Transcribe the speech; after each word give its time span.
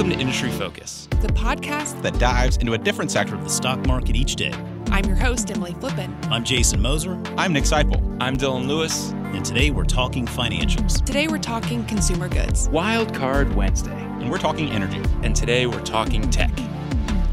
Welcome 0.00 0.16
to 0.16 0.22
Industry 0.22 0.50
Focus, 0.52 1.08
the 1.20 1.28
podcast 1.28 2.00
that 2.00 2.18
dives 2.18 2.56
into 2.56 2.72
a 2.72 2.78
different 2.78 3.10
sector 3.10 3.34
of 3.34 3.44
the 3.44 3.50
stock 3.50 3.86
market 3.86 4.16
each 4.16 4.34
day. 4.34 4.50
I'm 4.86 5.04
your 5.04 5.14
host, 5.14 5.50
Emily 5.50 5.74
Flippen. 5.74 6.10
I'm 6.30 6.42
Jason 6.42 6.80
Moser. 6.80 7.20
I'm 7.36 7.52
Nick 7.52 7.64
Sciple. 7.64 8.16
I'm 8.18 8.34
Dylan 8.34 8.66
Lewis. 8.66 9.10
And 9.10 9.44
today 9.44 9.70
we're 9.70 9.84
talking 9.84 10.24
financials. 10.24 11.04
Today 11.04 11.28
we're 11.28 11.36
talking 11.36 11.84
consumer 11.84 12.30
goods. 12.30 12.70
Wild 12.70 13.14
Card 13.14 13.54
Wednesday. 13.54 13.92
And 13.92 14.30
we're 14.30 14.38
talking 14.38 14.70
energy. 14.70 15.02
And 15.22 15.36
today 15.36 15.66
we're 15.66 15.84
talking 15.84 16.30
tech. 16.30 16.58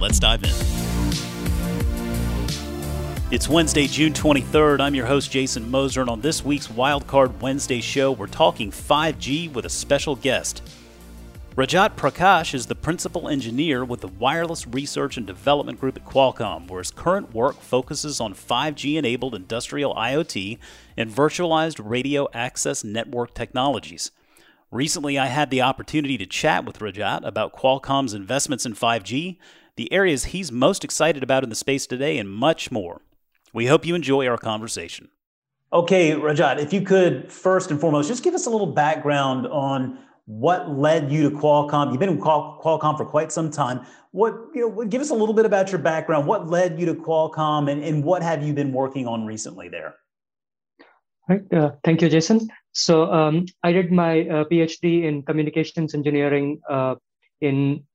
Let's 0.02 0.20
dive 0.20 0.44
in. 0.44 0.50
It's 3.32 3.48
Wednesday, 3.48 3.88
June 3.88 4.12
23rd. 4.12 4.82
I'm 4.82 4.94
your 4.94 5.06
host, 5.06 5.32
Jason 5.32 5.72
Moser, 5.72 6.02
and 6.02 6.10
on 6.10 6.20
this 6.20 6.44
week's 6.44 6.68
Wildcard 6.68 7.40
Wednesday 7.40 7.80
show, 7.80 8.12
we're 8.12 8.28
talking 8.28 8.72
5G 8.72 9.54
with 9.54 9.66
a 9.66 9.70
special 9.70 10.18
guest. 10.18 10.62
Rajat 11.58 11.96
Prakash 11.96 12.54
is 12.54 12.68
the 12.68 12.76
principal 12.76 13.28
engineer 13.28 13.84
with 13.84 14.02
the 14.02 14.08
Wireless 14.08 14.68
Research 14.68 15.18
and 15.18 15.26
Development 15.26 15.80
Group 15.80 15.98
at 15.98 16.06
Qualcomm, 16.06 16.70
where 16.70 16.82
his 16.82 16.92
current 16.92 17.34
work 17.34 17.60
focuses 17.62 18.22
on 18.22 18.36
5G 18.36 18.96
enabled 18.96 19.34
industrial 19.34 19.96
IoT 19.96 20.60
and 20.96 21.10
virtualized 21.10 21.82
radio 21.84 22.28
access 22.32 22.84
network 22.84 23.34
technologies. 23.34 24.12
Recently, 24.70 25.18
I 25.18 25.26
had 25.26 25.50
the 25.50 25.64
opportunity 25.64 26.16
to 26.20 26.28
chat 26.28 26.64
with 26.64 26.78
Rajat 26.78 27.26
about 27.26 27.56
Qualcomm's 27.56 28.14
investments 28.14 28.64
in 28.64 28.76
5G, 28.76 29.38
the 29.78 29.92
areas 29.92 30.26
he's 30.26 30.52
most 30.52 30.84
excited 30.84 31.24
about 31.24 31.44
in 31.44 31.50
the 31.50 31.56
space 31.56 31.88
today, 31.88 32.20
and 32.20 32.30
much 32.30 32.70
more. 32.70 33.02
We 33.52 33.66
hope 33.66 33.84
you 33.84 33.96
enjoy 33.96 34.28
our 34.28 34.38
conversation. 34.38 35.10
Okay, 35.74 36.12
Rajat, 36.12 36.60
if 36.60 36.72
you 36.72 36.82
could 36.82 37.32
first 37.32 37.72
and 37.72 37.82
foremost 37.82 38.10
just 38.10 38.24
give 38.24 38.36
us 38.36 38.46
a 38.46 38.52
little 38.52 38.68
background 38.68 39.48
on 39.48 39.98
what 40.28 40.78
led 40.78 41.10
you 41.10 41.30
to 41.30 41.36
Qualcomm? 41.36 41.90
You've 41.90 42.02
been 42.02 42.10
in 42.10 42.20
Qualcomm 42.20 42.98
for 42.98 43.06
quite 43.06 43.32
some 43.32 43.50
time. 43.50 43.86
What 44.12 44.36
you 44.54 44.70
know? 44.70 44.86
Give 44.86 45.02
us 45.02 45.10
a 45.10 45.16
little 45.16 45.34
bit 45.34 45.46
about 45.46 45.72
your 45.72 45.80
background. 45.80 46.28
What 46.28 46.48
led 46.48 46.78
you 46.80 46.86
to 46.86 46.94
Qualcomm, 46.94 47.72
and, 47.72 47.82
and 47.82 48.04
what 48.04 48.22
have 48.22 48.44
you 48.44 48.54
been 48.54 48.74
working 48.74 49.08
on 49.08 49.26
recently 49.26 49.70
there? 49.70 49.96
Right. 51.30 51.42
Uh, 51.52 51.72
thank 51.86 52.02
you, 52.02 52.10
Jason. 52.10 52.50
So 52.74 53.12
um, 53.12 53.46
I 53.64 53.72
did 53.72 53.92
my 53.92 54.22
uh, 54.22 54.44
PhD 54.52 55.06
in 55.06 55.24
communications 55.24 55.96
engineering 55.96 56.60
uh, 56.70 56.96
in 57.40 57.86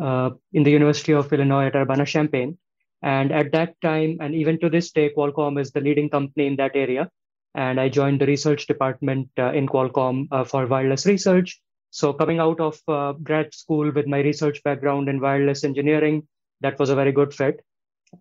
uh, 0.00 0.30
in 0.52 0.64
the 0.64 0.70
University 0.70 1.14
of 1.14 1.32
Illinois 1.32 1.66
at 1.66 1.76
Urbana-Champaign, 1.76 2.58
and 3.02 3.32
at 3.32 3.50
that 3.52 3.80
time, 3.80 4.18
and 4.20 4.34
even 4.34 4.60
to 4.60 4.68
this 4.68 4.92
day, 4.92 5.10
Qualcomm 5.16 5.58
is 5.58 5.70
the 5.70 5.80
leading 5.80 6.10
company 6.10 6.46
in 6.48 6.56
that 6.56 6.72
area 6.74 7.08
and 7.54 7.80
I 7.80 7.88
joined 7.88 8.20
the 8.20 8.26
research 8.26 8.66
department 8.66 9.28
uh, 9.38 9.52
in 9.52 9.66
Qualcomm 9.66 10.28
uh, 10.30 10.44
for 10.44 10.66
wireless 10.66 11.06
research. 11.06 11.60
So, 11.90 12.12
coming 12.12 12.38
out 12.38 12.58
of 12.60 12.80
uh, 12.88 13.12
grad 13.12 13.52
school 13.54 13.90
with 13.90 14.06
my 14.06 14.20
research 14.20 14.62
background 14.62 15.08
in 15.08 15.20
wireless 15.20 15.62
engineering, 15.62 16.26
that 16.62 16.78
was 16.78 16.88
a 16.88 16.94
very 16.94 17.12
good 17.12 17.34
fit. 17.34 17.64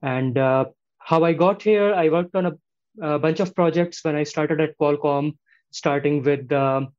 And 0.01 0.37
uh, 0.37 0.65
how 0.99 1.23
I 1.23 1.33
got 1.33 1.61
here, 1.61 1.93
I 1.93 2.09
worked 2.09 2.35
on 2.35 2.45
a, 2.47 2.53
a, 3.01 3.19
bunch 3.19 3.39
of 3.39 3.55
projects 3.55 4.03
when 4.03 4.15
I 4.15 4.23
started 4.23 4.59
at 4.59 4.77
Qualcomm, 4.77 5.37
starting 5.71 6.23
with 6.23 6.51
um, 6.51 6.89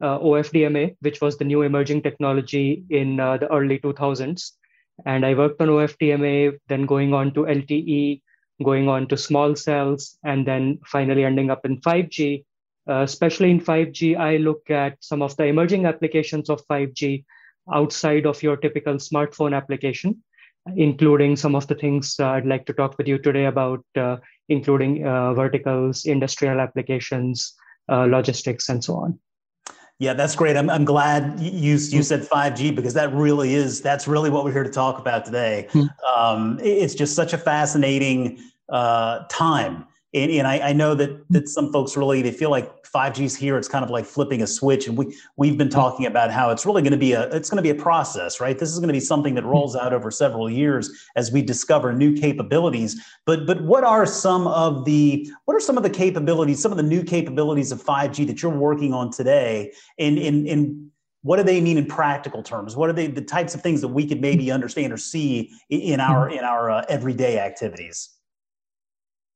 uh, 0.00 0.18
OFDMA, 0.18 0.96
which 1.00 1.20
was 1.20 1.36
the 1.36 1.44
new 1.44 1.62
emerging 1.62 2.02
technology 2.02 2.84
in 2.90 3.18
uh, 3.18 3.36
the 3.36 3.52
early 3.52 3.78
2000s. 3.78 4.52
And 5.06 5.26
I 5.26 5.34
worked 5.34 5.60
on 5.60 5.68
OFDMA, 5.68 6.58
then 6.68 6.86
going 6.86 7.14
on 7.14 7.32
to 7.34 7.40
LTE, 7.40 8.22
going 8.62 8.88
on 8.88 9.06
to 9.08 9.16
small 9.16 9.56
cells, 9.56 10.18
and 10.24 10.46
then 10.46 10.78
finally 10.86 11.24
ending 11.24 11.50
up 11.50 11.64
in 11.64 11.80
5G. 11.80 12.44
Uh, 12.88 13.02
especially 13.02 13.50
in 13.50 13.60
5G, 13.60 14.18
I 14.18 14.38
look 14.38 14.70
at 14.70 14.96
some 15.00 15.22
of 15.22 15.36
the 15.36 15.44
emerging 15.44 15.86
applications 15.86 16.50
of 16.50 16.66
5G 16.66 17.24
outside 17.72 18.26
of 18.26 18.42
your 18.42 18.56
typical 18.56 18.94
smartphone 18.94 19.56
application, 19.56 20.22
including 20.76 21.36
some 21.36 21.54
of 21.54 21.66
the 21.68 21.74
things 21.74 22.16
uh, 22.18 22.30
I'd 22.30 22.46
like 22.46 22.66
to 22.66 22.72
talk 22.72 22.96
with 22.98 23.06
you 23.06 23.18
today 23.18 23.44
about, 23.44 23.84
uh, 23.96 24.16
including 24.48 25.06
uh, 25.06 25.34
verticals, 25.34 26.04
industrial 26.04 26.58
applications, 26.58 27.54
uh, 27.88 28.04
logistics, 28.04 28.68
and 28.68 28.82
so 28.82 28.96
on. 28.96 29.18
Yeah, 30.00 30.14
that's 30.14 30.34
great. 30.34 30.56
I'm, 30.56 30.70
I'm 30.70 30.86
glad 30.86 31.38
you 31.40 31.72
you 31.72 32.02
said 32.02 32.22
5G 32.22 32.74
because 32.74 32.94
that 32.94 33.12
really 33.12 33.54
is 33.54 33.82
that's 33.82 34.08
really 34.08 34.30
what 34.30 34.44
we're 34.44 34.52
here 34.52 34.64
to 34.64 34.70
talk 34.70 34.98
about 34.98 35.26
today. 35.26 35.68
Hmm. 35.72 35.84
Um, 36.16 36.58
it's 36.62 36.94
just 36.94 37.14
such 37.14 37.34
a 37.34 37.38
fascinating 37.38 38.40
uh, 38.70 39.24
time. 39.28 39.86
And, 40.12 40.30
and 40.32 40.46
I, 40.46 40.70
I, 40.70 40.72
know 40.72 40.96
that 40.96 41.24
that 41.30 41.48
some 41.48 41.72
folks 41.72 41.96
really 41.96 42.20
they 42.20 42.32
feel 42.32 42.50
like 42.50 42.82
5G 42.82 43.20
is 43.20 43.36
here. 43.36 43.56
It's 43.56 43.68
kind 43.68 43.84
of 43.84 43.90
like 43.90 44.04
flipping 44.04 44.42
a 44.42 44.46
switch, 44.46 44.88
and 44.88 44.98
we 44.98 45.16
we've 45.36 45.56
been 45.56 45.68
talking 45.68 46.06
about 46.06 46.32
how 46.32 46.50
it's 46.50 46.66
really 46.66 46.82
going 46.82 46.92
to 46.92 46.98
be 46.98 47.12
a 47.12 47.28
it's 47.30 47.48
going 47.48 47.58
to 47.58 47.62
be 47.62 47.70
a 47.70 47.80
process, 47.80 48.40
right? 48.40 48.58
This 48.58 48.70
is 48.70 48.78
going 48.80 48.88
to 48.88 48.92
be 48.92 49.00
something 49.00 49.36
that 49.36 49.44
rolls 49.44 49.76
out 49.76 49.92
over 49.92 50.10
several 50.10 50.50
years 50.50 50.90
as 51.14 51.30
we 51.30 51.42
discover 51.42 51.92
new 51.92 52.14
capabilities. 52.14 53.00
But 53.24 53.46
but 53.46 53.62
what 53.62 53.84
are 53.84 54.04
some 54.04 54.48
of 54.48 54.84
the 54.84 55.30
what 55.44 55.54
are 55.54 55.60
some 55.60 55.76
of 55.76 55.84
the 55.84 55.90
capabilities, 55.90 56.60
some 56.60 56.72
of 56.72 56.76
the 56.76 56.82
new 56.82 57.04
capabilities 57.04 57.70
of 57.70 57.80
5G 57.80 58.26
that 58.26 58.42
you're 58.42 58.50
working 58.50 58.92
on 58.92 59.12
today, 59.12 59.72
and 59.98 60.18
and 60.18 60.48
and 60.48 60.90
what 61.22 61.36
do 61.36 61.42
they 61.42 61.60
mean 61.60 61.78
in 61.78 61.86
practical 61.86 62.42
terms? 62.42 62.76
What 62.76 62.88
are 62.88 62.92
they 62.92 63.06
the 63.06 63.22
types 63.22 63.54
of 63.54 63.62
things 63.62 63.80
that 63.82 63.88
we 63.88 64.06
could 64.08 64.20
maybe 64.20 64.50
understand 64.50 64.92
or 64.92 64.96
see 64.96 65.52
in 65.68 66.00
our 66.00 66.28
in 66.30 66.40
our 66.40 66.70
uh, 66.70 66.84
everyday 66.88 67.38
activities? 67.38 68.08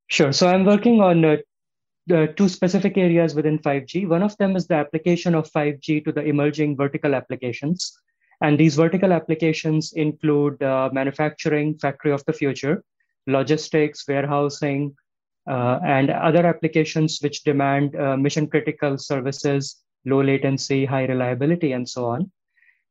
Sure. 0.09 0.33
So 0.33 0.49
I'm 0.49 0.65
working 0.65 1.01
on 1.01 1.25
uh, 1.25 1.37
uh, 2.13 2.27
two 2.37 2.49
specific 2.49 2.99
areas 2.99 3.35
within 3.35 3.59
5G. 3.59 4.07
One 4.07 4.23
of 4.23 4.37
them 4.37 4.57
is 4.57 4.67
the 4.67 4.75
application 4.75 5.35
of 5.35 5.51
5G 5.51 6.05
to 6.05 6.13
the 6.13 6.23
emerging 6.23 6.77
vertical 6.77 7.15
applications. 7.15 7.97
And 8.43 8.59
these 8.59 8.77
vertical 8.77 9.13
applications 9.13 9.93
include 9.95 10.63
uh, 10.63 10.91
manufacturing, 10.93 11.79
factory 11.79 12.13
of 12.13 12.25
the 12.27 12.33
future, 12.33 12.85
logistics, 13.27 14.07
warehousing, 14.07 14.95
uh, 15.49 15.79
and 15.85 16.11
other 16.11 16.47
applications 16.47 17.19
which 17.23 17.45
demand 17.45 17.97
uh, 17.97 18.17
mission 18.17 18.47
critical 18.47 18.99
services, 18.99 19.83
low 20.05 20.23
latency, 20.23 20.85
high 20.85 21.05
reliability, 21.07 21.73
and 21.73 21.89
so 21.89 22.07
on. 22.07 22.31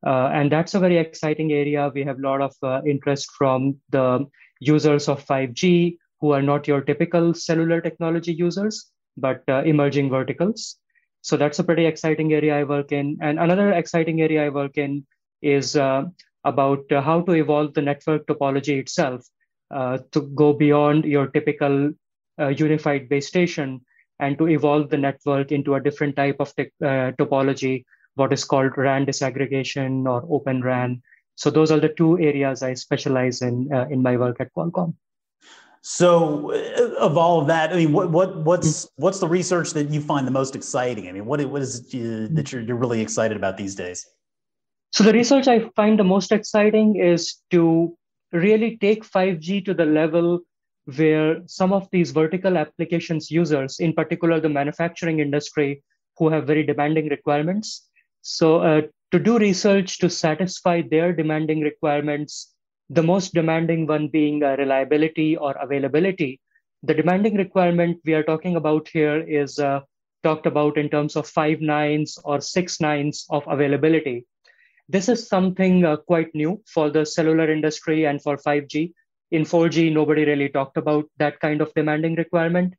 Uh, 0.06 0.30
and 0.34 0.52
that's 0.52 0.74
a 0.74 0.80
very 0.80 0.98
exciting 0.98 1.52
area. 1.52 1.92
We 1.94 2.04
have 2.04 2.18
a 2.18 2.22
lot 2.22 2.42
of 2.42 2.86
interest 2.86 3.32
from 3.38 3.78
the 3.90 4.26
users 4.60 5.08
of 5.08 5.26
5G, 5.26 5.98
who 6.24 6.32
are 6.32 6.42
not 6.42 6.70
your 6.70 6.80
typical 6.80 7.34
cellular 7.34 7.82
technology 7.82 8.32
users, 8.32 8.90
but 9.18 9.44
uh, 9.50 9.62
emerging 9.64 10.10
verticals. 10.10 10.78
So 11.20 11.36
that's 11.36 11.60
a 11.60 11.66
pretty 11.66 11.86
exciting 11.86 12.32
area 12.32 12.58
I 12.60 12.64
work 12.64 12.94
in. 12.94 13.18
And 13.22 13.38
another 13.40 13.74
exciting 13.74 14.22
area 14.22 14.46
I 14.46 14.50
work 14.50 14.78
in 14.78 15.06
is 15.42 15.76
uh, 15.76 16.04
about 16.46 16.90
uh, 16.94 17.02
how 17.02 17.20
to 17.24 17.34
evolve 17.34 17.74
the 17.74 17.82
network 17.82 18.26
topology 18.26 18.80
itself 18.80 19.26
uh, 19.70 19.98
to 20.14 20.22
go 20.34 20.54
beyond 20.54 21.04
your 21.04 21.28
typical 21.28 21.92
uh, 22.40 22.48
unified 22.48 23.10
base 23.10 23.28
station 23.28 23.82
and 24.22 24.38
to 24.38 24.48
evolve 24.48 24.90
the 24.90 24.98
network 24.98 25.52
into 25.52 25.76
a 25.76 25.84
different 25.84 26.16
type 26.16 26.38
of 26.40 26.56
te- 26.56 26.72
uh, 26.82 27.12
topology, 27.20 27.84
what 28.16 28.32
is 28.32 28.46
called 28.46 28.78
RAN 28.78 29.06
disaggregation 29.06 30.06
or 30.06 30.26
Open 30.30 30.64
RAN. 30.64 31.02
So 31.36 31.50
those 31.50 31.70
are 31.70 31.82
the 31.82 31.90
two 31.90 32.18
areas 32.18 32.64
I 32.64 32.76
specialize 32.76 33.42
in 33.42 33.56
in 33.90 34.02
my 34.02 34.16
work 34.16 34.38
at 34.40 34.54
Qualcomm. 34.56 34.94
So, 35.86 36.54
uh, 36.54 36.96
of 36.98 37.18
all 37.18 37.42
of 37.42 37.48
that, 37.48 37.74
I 37.74 37.76
mean, 37.76 37.92
what 37.92 38.10
what 38.10 38.38
what's 38.38 38.88
what's 38.96 39.20
the 39.20 39.28
research 39.28 39.72
that 39.72 39.90
you 39.90 40.00
find 40.00 40.26
the 40.26 40.32
most 40.32 40.56
exciting? 40.56 41.10
I 41.10 41.12
mean, 41.12 41.26
what 41.26 41.44
what 41.48 41.62
is 41.62 41.76
it 41.76 41.88
uh, 41.94 42.34
that 42.36 42.54
you're 42.54 42.62
you're 42.62 42.78
really 42.78 43.02
excited 43.02 43.36
about 43.36 43.58
these 43.58 43.76
days? 43.76 44.08
So, 44.92 45.04
the 45.04 45.12
research 45.12 45.50
I 45.50 45.68
find 45.76 46.00
the 46.00 46.06
most 46.06 46.32
exciting 46.32 46.96
is 46.96 47.36
to 47.52 47.98
really 48.32 48.78
take 48.78 49.04
5G 49.04 49.66
to 49.66 49.74
the 49.74 49.86
level 49.86 50.40
where 50.96 51.42
some 51.48 51.74
of 51.74 51.90
these 51.92 52.12
vertical 52.12 52.58
applications 52.58 53.30
users, 53.30 53.80
in 53.80 53.92
particular 53.92 54.40
the 54.40 54.48
manufacturing 54.48 55.20
industry, 55.20 55.84
who 56.18 56.30
have 56.30 56.48
very 56.48 56.64
demanding 56.64 57.10
requirements. 57.10 57.90
So, 58.22 58.62
uh, 58.62 58.82
to 59.12 59.20
do 59.20 59.38
research 59.38 60.00
to 60.00 60.10
satisfy 60.10 60.82
their 60.90 61.12
demanding 61.12 61.60
requirements 61.60 62.53
the 62.90 63.04
most 63.04 63.34
demanding 63.34 63.88
one 63.88 64.08
being 64.08 64.44
uh, 64.44 64.56
reliability 64.58 65.38
or 65.38 65.54
availability. 65.54 66.40
The 66.84 66.94
demanding 66.94 67.36
requirement 67.36 68.00
we 68.06 68.14
are 68.14 68.24
talking 68.24 68.56
about 68.56 68.88
here 68.88 69.22
is 69.22 69.58
uh, 69.60 69.82
talked 70.24 70.46
about 70.46 70.78
in 70.78 70.90
terms 70.90 71.16
of 71.16 71.28
five 71.28 71.62
nines 71.62 72.18
or 72.24 72.42
six 72.42 72.82
nines 72.82 73.26
of 73.30 73.44
availability. 73.48 74.26
This 74.90 75.08
is 75.08 75.28
something 75.28 75.86
uh, 75.86 75.98
quite 75.98 76.36
new 76.36 76.62
for 76.68 76.90
the 76.90 77.06
cellular 77.06 77.50
industry 77.52 78.06
and 78.06 78.22
for 78.22 78.38
5G. 78.38 78.94
In 79.32 79.44
4G, 79.44 79.92
nobody 79.94 80.26
really 80.26 80.50
talked 80.50 80.78
about 80.78 81.06
that 81.18 81.40
kind 81.40 81.62
of 81.62 81.74
demanding 81.74 82.16
requirement. 82.16 82.74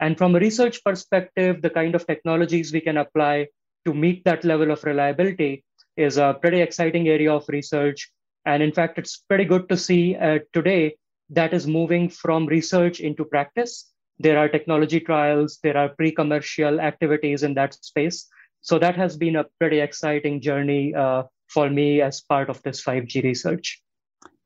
And 0.00 0.18
from 0.18 0.34
a 0.34 0.40
research 0.40 0.82
perspective, 0.84 1.62
the 1.62 1.70
kind 1.70 1.94
of 1.94 2.06
technologies 2.06 2.72
we 2.72 2.80
can 2.80 2.96
apply 2.96 3.48
to 3.86 3.94
meet 3.94 4.24
that 4.24 4.44
level 4.44 4.70
of 4.70 4.82
reliability 4.84 5.64
is 5.96 6.16
a 6.16 6.36
pretty 6.40 6.60
exciting 6.60 7.08
area 7.08 7.32
of 7.32 7.48
research 7.48 8.10
and 8.46 8.62
in 8.62 8.72
fact, 8.72 8.98
it's 8.98 9.16
pretty 9.16 9.44
good 9.44 9.68
to 9.68 9.76
see 9.76 10.16
uh, 10.16 10.40
today 10.52 10.96
that 11.30 11.54
is 11.54 11.66
moving 11.66 12.08
from 12.08 12.46
research 12.46 13.00
into 13.00 13.24
practice. 13.24 13.90
There 14.18 14.38
are 14.38 14.48
technology 14.48 15.00
trials, 15.00 15.58
there 15.62 15.76
are 15.76 15.88
pre 15.88 16.12
commercial 16.12 16.80
activities 16.80 17.42
in 17.42 17.54
that 17.54 17.74
space. 17.74 18.26
So 18.60 18.78
that 18.78 18.96
has 18.96 19.16
been 19.16 19.36
a 19.36 19.44
pretty 19.58 19.80
exciting 19.80 20.40
journey 20.40 20.94
uh, 20.94 21.24
for 21.48 21.68
me 21.68 22.00
as 22.00 22.20
part 22.20 22.48
of 22.48 22.62
this 22.62 22.82
5G 22.82 23.22
research. 23.22 23.82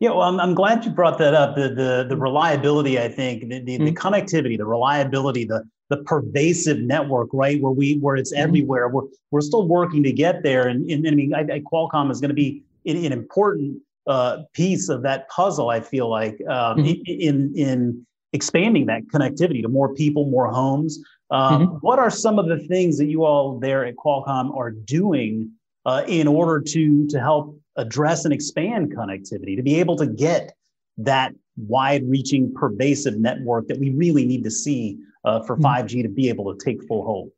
Yeah, 0.00 0.10
well, 0.10 0.22
I'm, 0.22 0.38
I'm 0.40 0.54
glad 0.54 0.84
you 0.84 0.92
brought 0.92 1.18
that 1.18 1.34
up. 1.34 1.56
The 1.56 1.68
the, 1.70 2.06
the 2.08 2.16
reliability, 2.16 3.00
I 3.00 3.08
think, 3.08 3.48
the, 3.48 3.60
the, 3.60 3.76
mm-hmm. 3.76 3.84
the 3.86 3.92
connectivity, 3.92 4.56
the 4.56 4.66
reliability, 4.66 5.44
the 5.44 5.64
the 5.90 5.98
pervasive 5.98 6.78
network, 6.78 7.30
right, 7.32 7.60
where 7.60 7.72
we 7.72 7.98
where 7.98 8.14
it's 8.16 8.32
mm-hmm. 8.32 8.42
everywhere. 8.42 8.88
We're 8.88 9.08
we're 9.32 9.40
still 9.40 9.66
working 9.66 10.02
to 10.04 10.12
get 10.12 10.42
there, 10.44 10.68
and, 10.68 10.88
and, 10.88 11.04
and 11.04 11.14
I 11.14 11.16
mean, 11.16 11.34
I, 11.34 11.40
I, 11.40 11.60
Qualcomm 11.60 12.12
is 12.12 12.20
going 12.20 12.28
to 12.28 12.34
be 12.34 12.62
an, 12.86 12.96
an 13.04 13.12
important 13.12 13.82
uh, 14.08 14.38
piece 14.54 14.88
of 14.88 15.02
that 15.02 15.28
puzzle. 15.28 15.68
I 15.68 15.80
feel 15.80 16.10
like 16.10 16.40
um, 16.48 16.78
mm-hmm. 16.78 17.02
in 17.06 17.52
in 17.54 18.06
expanding 18.32 18.86
that 18.86 19.02
connectivity 19.12 19.62
to 19.62 19.68
more 19.68 19.94
people, 19.94 20.26
more 20.26 20.48
homes. 20.48 20.98
Um, 21.30 21.66
mm-hmm. 21.66 21.76
What 21.76 21.98
are 21.98 22.10
some 22.10 22.38
of 22.38 22.48
the 22.48 22.58
things 22.58 22.98
that 22.98 23.06
you 23.06 23.24
all 23.24 23.58
there 23.58 23.84
at 23.84 23.96
Qualcomm 23.96 24.56
are 24.56 24.70
doing 24.70 25.50
uh, 25.84 26.02
in 26.08 26.26
order 26.26 26.60
to 26.60 27.06
to 27.06 27.20
help 27.20 27.58
address 27.76 28.24
and 28.24 28.34
expand 28.34 28.94
connectivity 28.96 29.56
to 29.56 29.62
be 29.62 29.78
able 29.78 29.96
to 29.96 30.06
get 30.06 30.52
that 30.96 31.32
wide-reaching, 31.56 32.52
pervasive 32.54 33.18
network 33.18 33.68
that 33.68 33.78
we 33.78 33.90
really 33.90 34.24
need 34.24 34.42
to 34.44 34.50
see 34.50 34.98
uh, 35.24 35.42
for 35.42 35.56
5G 35.56 35.84
mm-hmm. 35.84 36.02
to 36.02 36.08
be 36.08 36.28
able 36.28 36.52
to 36.54 36.64
take 36.64 36.82
full 36.88 37.04
hold? 37.04 37.30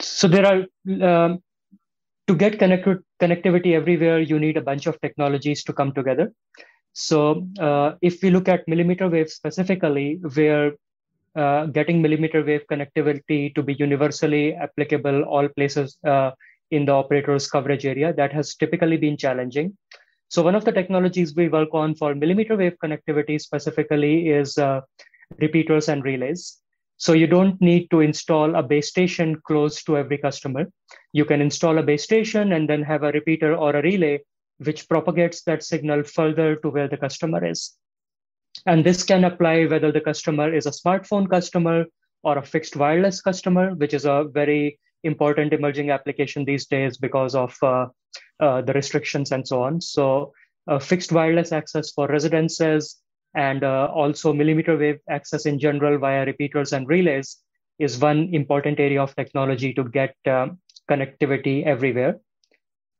So 0.00 0.26
there 0.26 0.46
are 0.46 1.24
um, 1.26 1.42
to 2.28 2.34
get 2.34 2.58
connect- 2.58 3.04
connectivity 3.20 3.74
everywhere, 3.74 4.20
you 4.20 4.38
need 4.38 4.56
a 4.56 4.60
bunch 4.60 4.86
of 4.86 5.00
technologies 5.00 5.62
to 5.64 5.72
come 5.72 5.92
together. 5.92 6.32
So 6.92 7.46
uh, 7.60 7.92
if 8.00 8.22
we 8.22 8.30
look 8.30 8.48
at 8.48 8.66
millimeter 8.66 9.08
wave 9.08 9.30
specifically, 9.30 10.20
where 10.34 10.72
uh, 11.36 11.66
getting 11.66 12.00
millimeter 12.00 12.42
wave 12.42 12.62
connectivity 12.70 13.54
to 13.54 13.62
be 13.62 13.74
universally 13.74 14.54
applicable 14.54 15.22
all 15.24 15.48
places 15.48 15.98
uh, 16.06 16.30
in 16.70 16.86
the 16.86 16.92
operator's 16.92 17.48
coverage 17.48 17.84
area, 17.84 18.12
that 18.14 18.32
has 18.32 18.54
typically 18.54 18.96
been 18.96 19.16
challenging. 19.16 19.76
So 20.28 20.42
one 20.42 20.54
of 20.54 20.64
the 20.64 20.72
technologies 20.72 21.34
we 21.36 21.48
work 21.48 21.68
on 21.72 21.94
for 21.94 22.14
millimeter 22.14 22.56
wave 22.56 22.76
connectivity 22.82 23.40
specifically 23.40 24.30
is 24.30 24.58
uh, 24.58 24.80
repeaters 25.38 25.88
and 25.88 26.02
relays. 26.02 26.58
So 26.98 27.12
you 27.12 27.26
don't 27.26 27.60
need 27.60 27.90
to 27.90 28.00
install 28.00 28.54
a 28.54 28.62
base 28.62 28.88
station 28.88 29.40
close 29.46 29.82
to 29.84 29.98
every 29.98 30.18
customer. 30.18 30.66
You 31.12 31.24
can 31.24 31.40
install 31.40 31.78
a 31.78 31.82
base 31.82 32.04
station 32.04 32.52
and 32.52 32.68
then 32.68 32.82
have 32.82 33.02
a 33.02 33.12
repeater 33.12 33.54
or 33.54 33.76
a 33.76 33.82
relay 33.82 34.20
which 34.58 34.88
propagates 34.88 35.42
that 35.42 35.62
signal 35.62 36.02
further 36.02 36.56
to 36.56 36.70
where 36.70 36.88
the 36.88 36.96
customer 36.96 37.44
is. 37.44 37.76
And 38.64 38.84
this 38.84 39.02
can 39.02 39.24
apply 39.24 39.66
whether 39.66 39.92
the 39.92 40.00
customer 40.00 40.54
is 40.54 40.66
a 40.66 40.70
smartphone 40.70 41.28
customer 41.28 41.84
or 42.22 42.38
a 42.38 42.42
fixed 42.42 42.76
wireless 42.76 43.20
customer, 43.20 43.74
which 43.74 43.92
is 43.92 44.06
a 44.06 44.24
very 44.32 44.78
important 45.04 45.52
emerging 45.52 45.90
application 45.90 46.44
these 46.44 46.66
days 46.66 46.96
because 46.96 47.34
of 47.34 47.54
uh, 47.62 47.86
uh, 48.40 48.62
the 48.62 48.72
restrictions 48.72 49.30
and 49.32 49.46
so 49.46 49.62
on. 49.62 49.80
So, 49.80 50.32
uh, 50.68 50.78
fixed 50.78 51.12
wireless 51.12 51.52
access 51.52 51.92
for 51.92 52.08
residences, 52.08 52.96
and 53.36 53.62
uh, 53.62 53.88
also 53.94 54.32
millimeter 54.32 54.76
wave 54.76 54.98
access 55.08 55.46
in 55.46 55.58
general 55.58 55.98
via 55.98 56.24
repeaters 56.24 56.72
and 56.72 56.88
relays 56.88 57.36
is 57.78 57.98
one 57.98 58.30
important 58.32 58.80
area 58.80 59.02
of 59.02 59.14
technology 59.14 59.72
to 59.74 59.84
get 59.84 60.14
um, 60.26 60.58
connectivity 60.90 61.64
everywhere. 61.64 62.18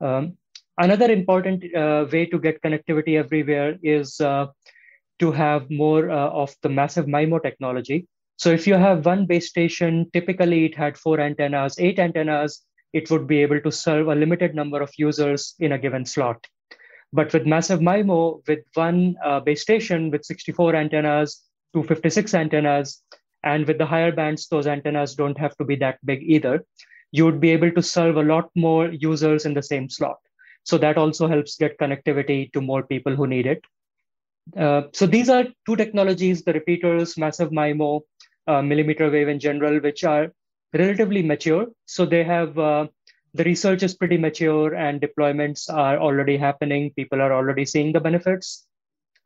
Um, 0.00 0.36
another 0.78 1.10
important 1.10 1.64
uh, 1.74 2.06
way 2.12 2.26
to 2.26 2.38
get 2.38 2.60
connectivity 2.62 3.18
everywhere 3.18 3.78
is 3.82 4.20
uh, 4.20 4.46
to 5.18 5.32
have 5.32 5.70
more 5.70 6.10
uh, 6.10 6.28
of 6.28 6.54
the 6.62 6.68
massive 6.68 7.06
MIMO 7.06 7.42
technology. 7.42 8.06
So 8.36 8.50
if 8.50 8.66
you 8.66 8.74
have 8.74 9.06
one 9.06 9.24
base 9.24 9.48
station, 9.48 10.10
typically 10.12 10.66
it 10.66 10.74
had 10.74 10.98
four 10.98 11.18
antennas, 11.18 11.76
eight 11.78 11.98
antennas, 11.98 12.62
it 12.92 13.10
would 13.10 13.26
be 13.26 13.40
able 13.40 13.60
to 13.62 13.72
serve 13.72 14.08
a 14.08 14.14
limited 14.14 14.54
number 14.54 14.82
of 14.82 14.90
users 14.98 15.54
in 15.58 15.72
a 15.72 15.78
given 15.78 16.04
slot. 16.04 16.46
But 17.16 17.32
with 17.32 17.46
massive 17.46 17.80
MIMO, 17.80 18.46
with 18.46 18.64
one 18.74 19.16
uh, 19.24 19.40
base 19.40 19.62
station 19.62 20.10
with 20.10 20.26
64 20.26 20.76
antennas, 20.76 21.42
256 21.72 22.34
antennas, 22.34 23.02
and 23.42 23.66
with 23.66 23.78
the 23.78 23.86
higher 23.86 24.12
bands, 24.12 24.48
those 24.48 24.66
antennas 24.66 25.14
don't 25.14 25.38
have 25.38 25.56
to 25.56 25.64
be 25.64 25.76
that 25.76 25.98
big 26.04 26.22
either. 26.22 26.66
You 27.12 27.24
would 27.24 27.40
be 27.40 27.52
able 27.52 27.70
to 27.70 27.82
serve 27.82 28.18
a 28.18 28.22
lot 28.22 28.50
more 28.54 28.88
users 28.90 29.46
in 29.46 29.54
the 29.54 29.62
same 29.62 29.88
slot. 29.88 30.18
So 30.64 30.76
that 30.78 30.98
also 30.98 31.26
helps 31.26 31.56
get 31.56 31.78
connectivity 31.78 32.52
to 32.52 32.60
more 32.60 32.82
people 32.82 33.16
who 33.16 33.26
need 33.26 33.46
it. 33.46 33.64
Uh, 34.54 34.82
so 34.92 35.06
these 35.06 35.30
are 35.30 35.44
two 35.64 35.76
technologies, 35.76 36.42
the 36.42 36.52
repeaters, 36.52 37.16
massive 37.16 37.50
MIMO, 37.50 38.02
uh, 38.46 38.60
millimeter 38.60 39.10
wave 39.10 39.28
in 39.28 39.40
general, 39.40 39.80
which 39.80 40.04
are 40.04 40.32
relatively 40.74 41.22
mature. 41.22 41.66
So 41.86 42.04
they 42.04 42.24
have 42.24 42.58
uh, 42.58 42.88
the 43.36 43.44
research 43.44 43.82
is 43.82 43.94
pretty 43.94 44.16
mature 44.16 44.74
and 44.74 45.00
deployments 45.00 45.72
are 45.72 45.98
already 45.98 46.36
happening. 46.36 46.90
People 46.96 47.20
are 47.20 47.32
already 47.32 47.66
seeing 47.66 47.92
the 47.92 48.00
benefits. 48.00 48.66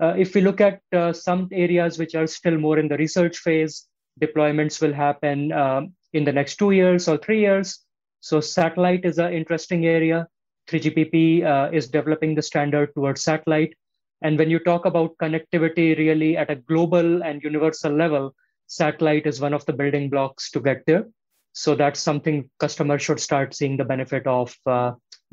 Uh, 0.03 0.15
if 0.17 0.35
we 0.35 0.41
look 0.41 0.61
at 0.61 0.81
uh, 0.93 1.13
some 1.13 1.49
areas 1.53 1.99
which 1.99 2.15
are 2.15 2.27
still 2.27 2.57
more 2.59 2.79
in 2.79 2.89
the 2.89 2.97
research 2.97 3.39
phase, 3.39 3.87
deployments 4.21 4.81
will 4.83 4.93
happen 4.93 5.53
um, 5.53 5.93
in 6.13 6.25
the 6.25 6.33
next 6.33 6.57
two 6.57 6.73
years 6.73 7.07
or 7.07 7.19
three 7.19 7.41
years. 7.41 7.81
So 8.21 8.41
satellite 8.41 9.05
is 9.05 9.19
an 9.19 9.33
interesting 9.33 9.87
area. 9.87 10.27
3GPP 10.69 11.45
uh, 11.45 11.71
is 11.73 11.89
developing 11.89 12.35
the 12.35 12.43
standard 12.43 12.95
towards 12.95 13.23
satellite. 13.23 13.75
And 14.23 14.39
when 14.39 14.51
you 14.51 14.59
talk 14.59 14.87
about 14.87 15.17
connectivity 15.19 15.97
really 15.97 16.37
at 16.37 16.51
a 16.51 16.57
global 16.57 17.23
and 17.23 17.43
universal 17.43 17.93
level, 17.93 18.35
satellite 18.67 19.27
is 19.27 19.41
one 19.41 19.55
of 19.55 19.65
the 19.67 19.73
building 19.73 20.11
blocks 20.11 20.51
to 20.51 20.61
get 20.61 20.85
there. 20.87 21.07
So 21.53 21.75
that's 21.75 22.01
something 22.01 22.49
customers 22.59 23.03
should 23.03 23.21
start 23.21 23.55
seeing 23.55 23.77
the 23.77 23.85
benefit 23.85 24.27
of 24.27 24.55
uh, 24.67 24.93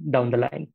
down 0.10 0.32
the 0.32 0.38
line. 0.38 0.68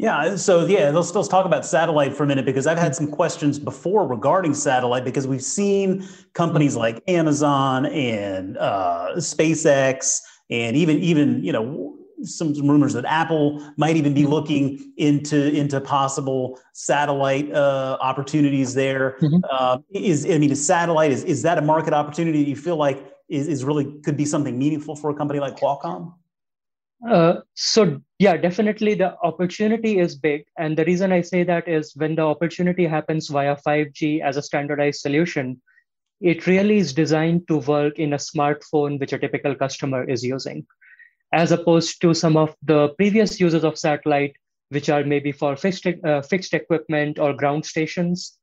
Yeah, 0.00 0.36
so 0.36 0.64
yeah, 0.64 0.90
let's, 0.90 1.12
let's 1.12 1.26
talk 1.26 1.44
about 1.44 1.66
satellite 1.66 2.14
for 2.14 2.22
a 2.22 2.26
minute 2.26 2.44
because 2.44 2.68
I've 2.68 2.78
had 2.78 2.94
some 2.94 3.10
questions 3.10 3.58
before 3.58 4.06
regarding 4.06 4.54
satellite 4.54 5.04
because 5.04 5.26
we've 5.26 5.42
seen 5.42 6.06
companies 6.34 6.76
like 6.76 7.02
Amazon 7.08 7.86
and 7.86 8.56
uh, 8.58 9.14
SpaceX 9.16 10.20
and 10.50 10.76
even 10.76 10.98
even 10.98 11.42
you 11.42 11.52
know 11.52 11.96
some, 12.22 12.54
some, 12.54 12.68
rumors 12.68 12.92
that 12.92 13.04
Apple 13.06 13.60
might 13.76 13.96
even 13.96 14.14
be 14.14 14.24
looking 14.24 14.92
into 14.98 15.52
into 15.52 15.80
possible 15.80 16.60
satellite 16.74 17.52
uh, 17.52 17.98
opportunities 18.00 18.74
there. 18.74 19.16
Mm-hmm. 19.20 19.40
Uh, 19.50 19.78
is 19.90 20.24
I 20.26 20.38
mean, 20.38 20.52
is 20.52 20.64
satellite 20.64 21.10
is 21.10 21.24
is 21.24 21.42
that 21.42 21.58
a 21.58 21.62
market 21.62 21.92
opportunity? 21.92 22.44
Do 22.44 22.50
you 22.50 22.56
feel 22.56 22.76
like 22.76 23.04
is, 23.28 23.48
is 23.48 23.64
really 23.64 24.00
could 24.04 24.16
be 24.16 24.24
something 24.24 24.58
meaningful 24.58 24.96
for 24.96 25.10
a 25.10 25.14
company 25.14 25.40
like 25.40 25.56
Qualcomm? 25.56 26.14
Uh, 27.08 27.34
so 27.54 28.00
yeah, 28.18 28.36
definitely 28.36 28.94
the 28.94 29.16
opportunity 29.22 29.98
is 29.98 30.16
big, 30.16 30.44
and 30.58 30.76
the 30.76 30.84
reason 30.84 31.12
I 31.12 31.20
say 31.20 31.44
that 31.44 31.68
is 31.68 31.94
when 31.94 32.16
the 32.16 32.22
opportunity 32.22 32.86
happens 32.86 33.28
via 33.28 33.56
5G 33.56 34.20
as 34.20 34.36
a 34.36 34.42
standardized 34.42 35.00
solution, 35.00 35.60
it 36.20 36.46
really 36.48 36.78
is 36.78 36.92
designed 36.92 37.46
to 37.46 37.58
work 37.58 38.00
in 38.00 38.14
a 38.14 38.16
smartphone 38.16 38.98
which 38.98 39.12
a 39.12 39.18
typical 39.18 39.54
customer 39.54 40.02
is 40.02 40.24
using, 40.24 40.66
as 41.32 41.52
opposed 41.52 42.00
to 42.00 42.14
some 42.14 42.36
of 42.36 42.56
the 42.62 42.88
previous 42.96 43.38
users 43.38 43.62
of 43.62 43.78
satellite, 43.78 44.34
which 44.70 44.88
are 44.88 45.04
maybe 45.04 45.30
for 45.30 45.54
fixed 45.54 45.86
uh, 46.04 46.22
fixed 46.22 46.52
equipment 46.52 47.20
or 47.20 47.32
ground 47.32 47.64
stations, 47.64 48.36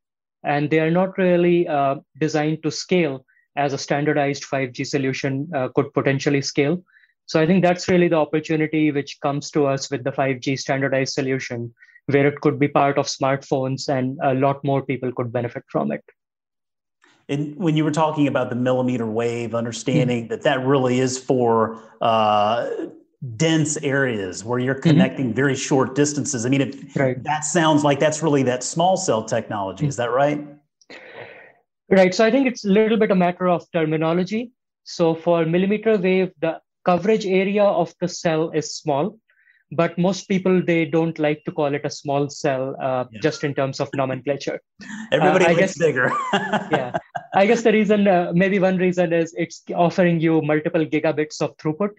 and 0.46 0.70
they 0.70 0.80
are 0.80 0.92
not 0.92 1.18
really 1.18 1.68
uh, 1.68 1.96
designed 2.18 2.64
to 2.64 2.72
scale 2.72 3.26
as 3.56 3.74
a 3.74 3.78
standardized 3.78 4.44
5G 4.44 4.86
solution 4.86 5.50
uh, 5.56 5.70
could 5.76 5.94
potentially 5.94 6.42
scale. 6.42 6.84
So 7.26 7.42
I 7.42 7.48
think 7.48 7.64
that's 7.64 7.88
really 7.88 8.08
the 8.08 8.18
opportunity 8.18 8.92
which 8.92 9.20
comes 9.22 9.50
to 9.52 9.66
us 9.66 9.90
with 9.90 10.04
the 10.04 10.12
5G 10.12 10.60
standardized 10.60 11.14
solution, 11.14 11.74
where 12.08 12.28
it 12.28 12.40
could 12.42 12.60
be 12.60 12.68
part 12.68 12.98
of 12.98 13.08
smartphones 13.08 13.90
and 13.90 14.20
a 14.22 14.34
lot 14.34 14.64
more 14.64 14.84
people 14.84 15.12
could 15.12 15.32
benefit 15.32 15.64
from 15.70 15.92
it. 15.92 16.04
And 17.28 17.56
when 17.56 17.76
you 17.76 17.84
were 17.84 17.92
talking 17.92 18.28
about 18.28 18.50
the 18.52 18.56
millimeter 18.56 19.08
wave, 19.08 19.56
understanding 19.56 20.24
mm-hmm. 20.26 20.30
that 20.30 20.44
that 20.44 20.64
really 20.64 21.00
is 21.00 21.18
for 21.18 21.82
uh, 22.02 22.70
dense 23.36 23.78
areas 23.78 24.44
where 24.44 24.60
you're 24.60 24.76
mm-hmm. 24.76 24.90
connecting 24.90 25.26
mm-hmm. 25.28 25.36
very 25.36 25.56
short 25.56 25.96
distances. 25.96 26.46
I 26.46 26.50
mean, 26.50 26.62
if, 26.62 26.96
right. 26.96 27.22
that 27.24 27.44
sounds 27.44 27.84
like 27.84 28.00
that's 28.00 28.22
really 28.22 28.44
that 28.44 28.64
small 28.64 28.98
cell 28.98 29.24
technology. 29.24 29.84
Mm-hmm. 29.84 29.90
Is 29.90 29.96
that 29.96 30.12
right? 30.12 30.46
Right. 31.90 32.14
So 32.14 32.26
I 32.26 32.32
think 32.32 32.48
it's 32.48 32.66
a 32.66 32.70
little 32.70 32.98
bit 32.98 33.12
a 33.12 33.16
matter 33.16 33.48
of 33.48 33.66
terminology. 33.72 34.52
So 34.84 35.16
for 35.16 35.46
millimeter 35.46 35.98
wave, 35.98 36.32
the 36.42 36.60
coverage 36.86 37.26
area 37.26 37.64
of 37.64 37.94
the 38.00 38.08
cell 38.08 38.52
is 38.52 38.76
small, 38.76 39.18
but 39.72 39.98
most 39.98 40.28
people 40.28 40.62
they 40.64 40.86
don't 40.86 41.18
like 41.20 41.44
to 41.46 41.52
call 41.52 41.74
it 41.74 41.82
a 41.84 41.90
small 41.90 42.30
cell, 42.30 42.76
uh, 42.82 43.06
yeah. 43.12 43.20
just 43.22 43.44
in 43.44 43.54
terms 43.54 43.80
of 43.80 43.90
nomenclature. 43.96 44.60
Everybody 45.12 45.46
uh, 45.46 45.50
I 45.50 45.54
guess, 45.56 45.78
bigger. 45.78 46.12
yeah, 46.34 46.98
I 47.34 47.46
guess 47.46 47.64
the 47.64 47.72
reason, 47.72 48.08
uh, 48.08 48.32
maybe 48.34 48.60
one 48.60 48.78
reason 48.78 49.12
is 49.14 49.34
it's 49.38 49.64
offering 49.76 50.20
you 50.20 50.42
multiple 50.42 50.86
gigabits 50.86 51.42
of 51.42 51.58
throughput, 51.58 51.92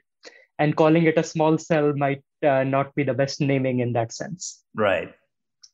and 0.58 0.76
calling 0.76 1.04
it 1.04 1.18
a 1.18 1.24
small 1.24 1.58
cell 1.58 1.92
might 1.94 2.22
uh, 2.44 2.64
not 2.64 2.94
be 2.94 3.02
the 3.02 3.14
best 3.14 3.40
naming 3.40 3.80
in 3.80 3.92
that 3.94 4.12
sense. 4.12 4.62
Right. 4.74 5.12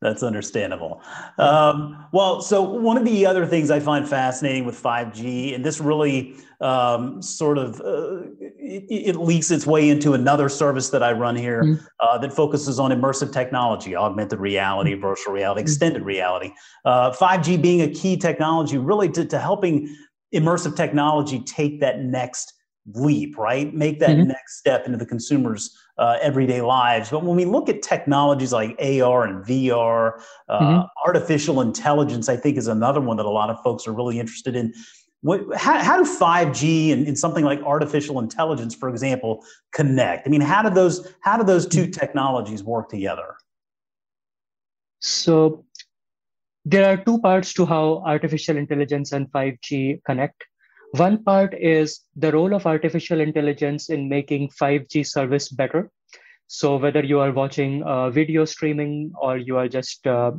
That's 0.02 0.24
understandable. 0.24 1.00
Um, 1.38 2.06
well, 2.12 2.42
so 2.42 2.60
one 2.60 2.98
of 2.98 3.04
the 3.04 3.24
other 3.24 3.46
things 3.46 3.70
I 3.70 3.78
find 3.78 4.06
fascinating 4.06 4.64
with 4.64 4.74
5G, 4.82 5.54
and 5.54 5.64
this 5.64 5.80
really 5.80 6.34
um, 6.60 7.22
sort 7.22 7.56
of 7.56 7.80
uh, 7.80 8.22
it, 8.40 8.84
it, 8.90 9.16
leaks 9.16 9.52
its 9.52 9.64
way 9.64 9.88
into 9.88 10.14
another 10.14 10.48
service 10.48 10.90
that 10.90 11.04
I 11.04 11.12
run 11.12 11.36
here 11.36 11.62
mm-hmm. 11.62 11.84
uh, 12.00 12.18
that 12.18 12.32
focuses 12.32 12.80
on 12.80 12.90
immersive 12.90 13.32
technology, 13.32 13.94
augmented 13.94 14.40
reality, 14.40 14.92
mm-hmm. 14.92 15.02
virtual 15.02 15.34
reality, 15.34 15.60
mm-hmm. 15.60 15.66
extended 15.66 16.02
reality. 16.02 16.52
Uh, 16.84 17.12
5G 17.12 17.62
being 17.62 17.82
a 17.82 17.88
key 17.88 18.16
technology, 18.16 18.78
really 18.78 19.08
to, 19.10 19.24
to 19.24 19.38
helping 19.38 19.94
immersive 20.34 20.74
technology 20.74 21.38
take 21.44 21.80
that 21.80 22.00
next 22.00 22.54
leap, 22.94 23.38
right? 23.38 23.72
Make 23.72 24.00
that 24.00 24.10
mm-hmm. 24.10 24.28
next 24.28 24.58
step 24.58 24.86
into 24.86 24.98
the 24.98 25.06
consumer's 25.06 25.76
uh, 25.98 26.18
everyday 26.20 26.60
lives. 26.60 27.10
But 27.10 27.22
when 27.24 27.36
we 27.36 27.44
look 27.44 27.68
at 27.68 27.82
technologies 27.82 28.52
like 28.52 28.70
AR 28.80 29.24
and 29.24 29.44
VR, 29.44 30.20
uh, 30.48 30.60
mm-hmm. 30.60 30.86
artificial 31.06 31.60
intelligence, 31.60 32.28
I 32.28 32.36
think 32.36 32.56
is 32.56 32.68
another 32.68 33.00
one 33.00 33.16
that 33.18 33.26
a 33.26 33.30
lot 33.30 33.50
of 33.50 33.62
folks 33.62 33.86
are 33.86 33.92
really 33.92 34.18
interested 34.18 34.56
in. 34.56 34.72
What, 35.20 35.42
how, 35.56 35.78
how 35.78 36.02
do 36.02 36.08
5G 36.08 36.92
and, 36.92 37.06
and, 37.06 37.16
something 37.16 37.44
like 37.44 37.62
artificial 37.62 38.18
intelligence, 38.18 38.74
for 38.74 38.88
example, 38.88 39.44
connect? 39.72 40.26
I 40.26 40.30
mean, 40.30 40.40
how 40.40 40.62
do 40.62 40.70
those 40.70 41.06
how 41.20 41.36
do 41.36 41.44
those 41.44 41.64
two 41.64 41.82
mm-hmm. 41.82 41.92
technologies 41.92 42.64
work 42.64 42.88
together? 42.88 43.36
So 45.00 45.64
there 46.64 46.88
are 46.88 46.96
two 46.96 47.20
parts 47.20 47.52
to 47.54 47.66
how 47.66 48.02
artificial 48.04 48.56
intelligence 48.56 49.12
and 49.12 49.30
5G 49.30 50.02
connect. 50.04 50.44
One 50.92 51.24
part 51.24 51.54
is 51.54 52.00
the 52.16 52.30
role 52.32 52.54
of 52.54 52.66
artificial 52.66 53.20
intelligence 53.20 53.88
in 53.88 54.10
making 54.10 54.50
5G 54.50 55.06
service 55.06 55.48
better. 55.48 55.90
So 56.48 56.76
whether 56.76 57.02
you 57.02 57.18
are 57.18 57.32
watching 57.32 57.82
uh, 57.82 58.10
video 58.10 58.44
streaming 58.44 59.10
or 59.18 59.38
you 59.38 59.56
are 59.56 59.68
just 59.68 60.06
uh, 60.06 60.32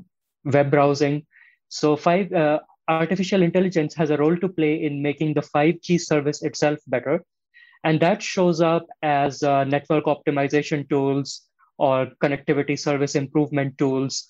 web 0.46 0.70
browsing, 0.70 1.26
so 1.70 1.96
five 1.96 2.32
uh, 2.32 2.60
artificial 2.88 3.42
intelligence 3.42 3.96
has 3.96 4.12
a 4.12 4.18
role 4.18 4.38
to 4.38 4.48
play 4.48 4.84
in 4.84 5.02
making 5.02 5.34
the 5.34 5.42
5G 5.42 6.00
service 6.00 6.44
itself 6.44 6.78
better, 6.86 7.26
and 7.84 8.00
that 8.02 8.22
shows 8.22 8.62
up 8.62 8.86
as 9.02 9.42
uh, 9.42 9.64
network 9.64 10.06
optimization 10.06 10.88
tools 10.88 11.48
or 11.80 12.12
connectivity 12.22 12.78
service 12.78 13.16
improvement 13.16 13.76
tools. 13.80 14.28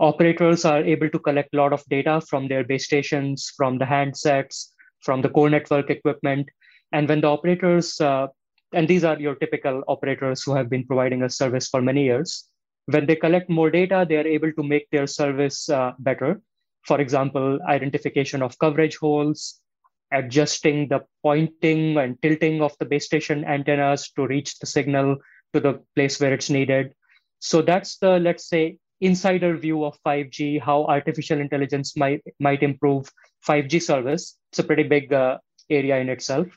Operators 0.00 0.66
are 0.66 0.84
able 0.84 1.08
to 1.08 1.18
collect 1.18 1.54
a 1.54 1.56
lot 1.56 1.72
of 1.72 1.82
data 1.88 2.20
from 2.28 2.46
their 2.46 2.62
base 2.62 2.84
stations, 2.84 3.50
from 3.56 3.78
the 3.78 3.86
handsets, 3.86 4.72
from 5.06 5.22
the 5.22 5.30
core 5.30 5.48
network 5.48 5.88
equipment. 5.88 6.48
And 6.92 7.08
when 7.08 7.20
the 7.20 7.28
operators, 7.28 8.00
uh, 8.00 8.26
and 8.72 8.86
these 8.88 9.04
are 9.04 9.18
your 9.18 9.36
typical 9.36 9.82
operators 9.88 10.42
who 10.42 10.54
have 10.54 10.68
been 10.68 10.86
providing 10.86 11.22
a 11.22 11.30
service 11.30 11.68
for 11.68 11.80
many 11.80 12.04
years, 12.04 12.44
when 12.86 13.06
they 13.06 13.16
collect 13.16 13.48
more 13.48 13.70
data, 13.70 14.04
they 14.08 14.16
are 14.16 14.26
able 14.26 14.52
to 14.52 14.62
make 14.62 14.90
their 14.90 15.06
service 15.06 15.68
uh, 15.68 15.92
better. 15.98 16.40
For 16.82 17.00
example, 17.00 17.58
identification 17.66 18.42
of 18.42 18.58
coverage 18.58 18.96
holes, 18.96 19.60
adjusting 20.12 20.88
the 20.88 21.00
pointing 21.22 21.96
and 21.98 22.20
tilting 22.22 22.62
of 22.62 22.76
the 22.78 22.84
base 22.84 23.06
station 23.06 23.44
antennas 23.44 24.10
to 24.16 24.26
reach 24.26 24.58
the 24.58 24.66
signal 24.66 25.16
to 25.52 25.60
the 25.60 25.80
place 25.96 26.20
where 26.20 26.34
it's 26.34 26.50
needed. 26.50 26.92
So 27.40 27.62
that's 27.62 27.98
the, 27.98 28.18
let's 28.18 28.48
say, 28.48 28.78
insider 29.00 29.56
view 29.56 29.84
of 29.84 29.98
5G, 30.06 30.60
how 30.60 30.84
artificial 30.86 31.40
intelligence 31.40 31.96
might, 31.96 32.22
might 32.40 32.62
improve 32.62 33.10
5G 33.46 33.82
service. 33.82 34.36
It's 34.50 34.58
a 34.58 34.64
pretty 34.64 34.84
big 34.84 35.12
uh, 35.12 35.38
area 35.70 35.98
in 35.98 36.08
itself. 36.08 36.48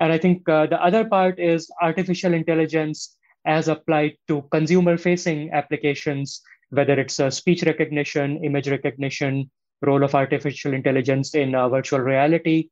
And 0.00 0.12
I 0.12 0.18
think 0.18 0.48
uh, 0.48 0.66
the 0.66 0.82
other 0.82 1.04
part 1.04 1.38
is 1.38 1.70
artificial 1.80 2.34
intelligence 2.34 3.16
as 3.46 3.68
applied 3.68 4.16
to 4.28 4.42
consumer 4.50 4.96
facing 4.96 5.50
applications, 5.52 6.42
whether 6.70 6.98
it's 6.98 7.20
uh, 7.20 7.30
speech 7.30 7.62
recognition, 7.62 8.44
image 8.44 8.68
recognition, 8.68 9.50
role 9.80 10.04
of 10.04 10.14
artificial 10.14 10.74
intelligence 10.74 11.34
in 11.34 11.54
uh, 11.54 11.68
virtual 11.68 12.00
reality. 12.00 12.68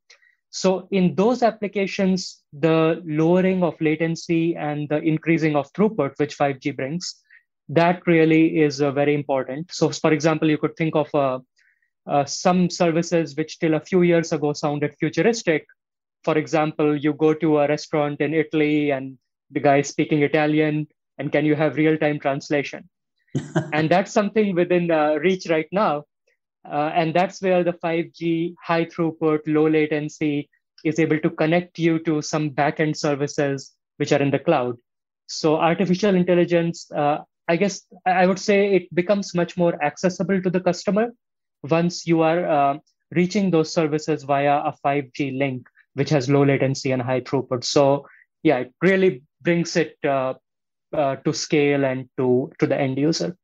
So, 0.50 0.88
in 0.90 1.14
those 1.14 1.42
applications, 1.42 2.42
the 2.52 3.00
lowering 3.04 3.62
of 3.62 3.80
latency 3.80 4.56
and 4.56 4.88
the 4.88 4.98
increasing 4.98 5.54
of 5.54 5.72
throughput, 5.72 6.18
which 6.18 6.36
5G 6.36 6.74
brings, 6.74 7.14
that 7.70 8.04
really 8.06 8.60
is 8.60 8.82
uh, 8.82 8.90
very 8.90 9.14
important. 9.14 9.72
So, 9.72 9.90
for 9.90 10.12
example, 10.12 10.50
you 10.50 10.58
could 10.58 10.76
think 10.76 10.96
of 10.96 11.08
uh, 11.14 11.38
uh, 12.06 12.24
some 12.24 12.68
services 12.68 13.36
which 13.36 13.60
till 13.60 13.74
a 13.74 13.80
few 13.80 14.02
years 14.02 14.32
ago 14.32 14.52
sounded 14.52 14.96
futuristic. 14.98 15.64
For 16.24 16.36
example, 16.36 16.96
you 16.96 17.12
go 17.12 17.32
to 17.32 17.60
a 17.60 17.68
restaurant 17.68 18.20
in 18.20 18.34
Italy 18.34 18.90
and 18.90 19.16
the 19.52 19.60
guy 19.60 19.78
is 19.78 19.88
speaking 19.88 20.22
Italian, 20.22 20.88
and 21.18 21.30
can 21.30 21.44
you 21.44 21.54
have 21.54 21.76
real 21.76 21.96
time 21.96 22.18
translation? 22.18 22.88
and 23.72 23.88
that's 23.88 24.12
something 24.12 24.54
within 24.54 24.90
uh, 24.90 25.14
reach 25.14 25.46
right 25.48 25.68
now. 25.70 26.04
Uh, 26.68 26.90
and 26.92 27.14
that's 27.14 27.40
where 27.40 27.62
the 27.62 27.72
5G 27.72 28.54
high 28.60 28.84
throughput, 28.84 29.40
low 29.46 29.68
latency 29.68 30.50
is 30.84 30.98
able 30.98 31.18
to 31.20 31.30
connect 31.30 31.78
you 31.78 32.00
to 32.00 32.20
some 32.20 32.50
backend 32.50 32.96
services 32.96 33.74
which 33.98 34.12
are 34.12 34.20
in 34.20 34.30
the 34.30 34.38
cloud. 34.38 34.76
So 35.28 35.56
artificial 35.56 36.16
intelligence 36.16 36.90
uh, 36.90 37.18
I 37.50 37.56
guess 37.56 37.82
I 38.06 38.26
would 38.26 38.38
say 38.38 38.58
it 38.76 38.94
becomes 38.94 39.34
much 39.34 39.56
more 39.56 39.74
accessible 39.82 40.40
to 40.40 40.50
the 40.50 40.60
customer 40.60 41.08
once 41.64 42.06
you 42.06 42.22
are 42.22 42.48
uh, 42.48 42.78
reaching 43.10 43.50
those 43.50 43.72
services 43.72 44.22
via 44.22 44.58
a 44.58 44.72
5G 44.84 45.36
link, 45.36 45.66
which 45.94 46.10
has 46.10 46.30
low 46.30 46.44
latency 46.44 46.92
and 46.92 47.02
high 47.02 47.22
throughput. 47.22 47.64
So 47.64 48.06
yeah, 48.44 48.58
it 48.58 48.72
really 48.80 49.22
brings 49.42 49.74
it 49.76 49.96
uh, 50.04 50.34
uh, 50.92 51.16
to 51.16 51.32
scale 51.32 51.84
and 51.84 52.08
to 52.18 52.52
to 52.60 52.68
the 52.68 52.78
end 52.86 52.98
user. 52.98 53.36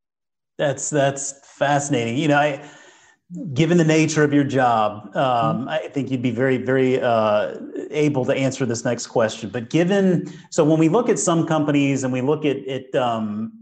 That's 0.57 0.89
that's 0.89 1.35
fascinating. 1.59 2.17
You 2.17 2.29
know, 2.29 2.39
I 2.39 2.65
given 3.55 3.77
the 3.77 3.85
nature 3.85 4.23
of 4.23 4.33
your 4.33 4.45
job, 4.45 5.11
um, 5.17 5.61
mm-hmm. 5.61 5.69
I 5.69 5.79
think 5.89 6.11
you'd 6.11 6.23
be 6.23 6.31
very, 6.31 6.59
very 6.59 7.01
uh, 7.01 7.57
able 7.91 8.25
to 8.25 8.33
answer 8.33 8.65
this 8.65 8.85
next 8.85 9.09
question. 9.09 9.51
But 9.51 9.69
given, 9.69 10.33
so 10.51 10.65
when 10.65 10.79
we 10.79 10.89
look 10.89 11.09
at 11.09 11.19
some 11.19 11.47
companies 11.47 12.05
and 12.05 12.13
we 12.13 12.21
look 12.21 12.45
at, 12.45 12.59
at 12.69 12.95
um, 12.95 13.53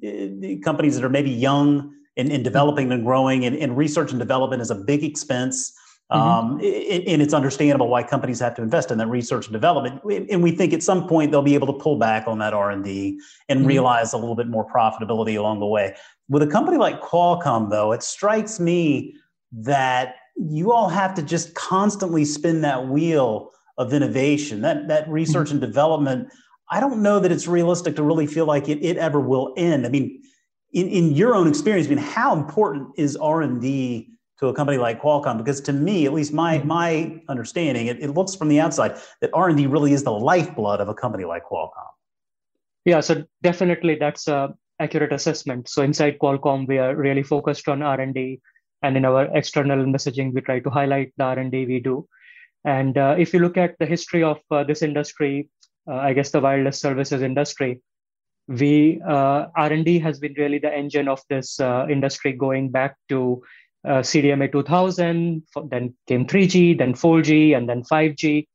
companies 0.63 0.97
that 0.97 1.05
are 1.05 1.11
maybe 1.11 1.31
young 1.31 1.95
and, 2.17 2.31
in 2.31 2.43
developing 2.43 2.93
and 2.93 3.05
growing, 3.05 3.47
and, 3.47 3.57
and, 3.57 3.77
research 3.77 4.11
and 4.11 4.19
development 4.19 4.61
is 4.61 4.71
a 4.71 4.75
big 4.75 5.03
expense. 5.03 5.73
Mm-hmm. 6.13 6.21
Um, 6.21 6.53
and 6.61 7.23
it's 7.23 7.33
understandable 7.33 7.89
why 7.89 8.03
companies 8.03 8.39
have 8.41 8.55
to 8.57 8.63
invest 8.63 8.91
in 8.91 8.99
that 8.99 9.09
research 9.09 9.47
and 9.47 9.55
development. 9.55 10.03
And 10.31 10.43
we 10.43 10.53
think 10.53 10.75
at 10.75 10.83
some 10.83 11.09
point 11.09 11.31
they'll 11.31 11.43
be 11.43 11.55
able 11.55 11.67
to 11.69 11.73
pull 11.73 11.99
back 11.99 12.29
on 12.29 12.39
that 12.41 12.53
R 12.53 12.71
and 12.71 12.85
D 12.85 13.19
and 13.49 13.61
mm-hmm. 13.61 13.69
realize 13.69 14.13
a 14.13 14.19
little 14.19 14.37
bit 14.37 14.47
more 14.47 14.71
profitability 14.71 15.39
along 15.39 15.61
the 15.61 15.67
way. 15.67 15.97
With 16.29 16.43
a 16.43 16.47
company 16.47 16.77
like 16.77 17.01
Qualcomm, 17.01 17.71
though, 17.71 17.93
it 17.93 18.03
strikes 18.03 18.61
me 18.61 19.15
that 19.61 20.17
you 20.37 20.73
all 20.73 20.89
have 20.89 21.15
to 21.15 21.23
just 21.23 21.55
constantly 21.55 22.25
spin 22.25 22.61
that 22.63 22.89
wheel 22.89 23.51
of 23.79 23.93
innovation. 23.93 24.61
That 24.63 24.89
that 24.89 25.09
research 25.09 25.51
and 25.51 25.61
development 25.61 26.29
i 26.71 26.81
don't 26.81 27.03
know 27.03 27.21
that 27.21 27.31
it's 27.31 27.47
realistic 27.47 27.97
to 27.97 28.03
really 28.03 28.27
feel 28.27 28.47
like 28.47 28.69
it, 28.69 28.83
it 28.85 28.97
ever 28.97 29.21
will 29.21 29.55
end. 29.57 29.87
I 29.87 29.89
mean 29.91 30.23
in, 30.73 30.89
in 30.89 31.13
your 31.13 31.35
own 31.35 31.47
experience 31.47 31.87
i 31.87 31.91
mean 31.91 31.99
how 31.99 32.35
important 32.35 32.89
is 32.97 33.17
r&d 33.17 34.11
to 34.41 34.49
a 34.49 34.55
company 34.55 34.79
like 34.79 35.01
qualcomm? 35.01 35.39
Because 35.39 35.61
to 35.63 35.73
me 35.73 36.07
at 36.07 36.13
least 36.13 36.33
my 36.33 36.59
mm-hmm. 36.59 36.69
my 36.69 37.23
understanding 37.29 37.87
it, 37.87 38.01
it 38.01 38.11
looks 38.11 38.35
from 38.35 38.49
the 38.49 38.61
outside 38.61 38.99
that 39.21 39.31
r&d 39.33 39.67
really 39.67 39.93
is 39.93 40.03
the 40.05 40.13
lifeblood 40.13 40.81
of 40.81 40.89
a 40.89 40.95
company 40.95 41.25
like 41.25 41.45
qualcomm. 41.45 41.93
Yeah 42.85 43.01
so 43.01 43.25
definitely 43.43 43.97
that's 43.97 44.29
a 44.29 44.55
accurate 44.81 45.13
assessment. 45.13 45.69
So 45.69 45.83
inside 45.83 46.19
qualcomm 46.19 46.67
we 46.67 46.79
are 46.79 46.97
really 46.97 47.23
focused 47.23 47.69
on 47.69 47.83
r&d 47.83 48.41
and 48.85 48.97
in 48.99 49.05
our 49.11 49.25
external 49.41 49.85
messaging 49.95 50.33
we 50.35 50.41
try 50.49 50.59
to 50.61 50.71
highlight 50.79 51.13
the 51.17 51.25
r&d 51.25 51.65
we 51.73 51.81
do. 51.81 52.07
And 52.65 52.97
uh, 52.97 53.15
if 53.19 53.35
you 53.35 53.41
look 53.41 53.57
at 53.57 53.79
the 53.79 53.87
history 53.87 54.23
of 54.23 54.39
uh, 54.51 54.65
this 54.65 54.83
industry 54.83 55.49
uh, 55.89 55.97
i 56.09 56.13
guess 56.13 56.31
the 56.31 56.41
wireless 56.41 56.79
services 56.81 57.23
industry 57.23 57.81
we 58.61 59.03
uh, 59.17 59.47
r&d 59.55 59.99
has 59.99 60.19
been 60.19 60.35
really 60.39 60.59
the 60.59 60.73
engine 60.83 61.09
of 61.09 61.21
this 61.29 61.61
uh, 61.61 61.87
industry 61.91 62.33
going 62.33 62.71
back 62.71 62.97
to 63.09 63.43
cdma 63.87 64.51
2000 64.51 65.43
then 65.73 65.95
came 66.09 66.27
3g 66.27 66.79
then 66.79 66.95
4g 66.95 67.55
and 67.57 67.69
then 67.69 67.83
5g 67.83 68.47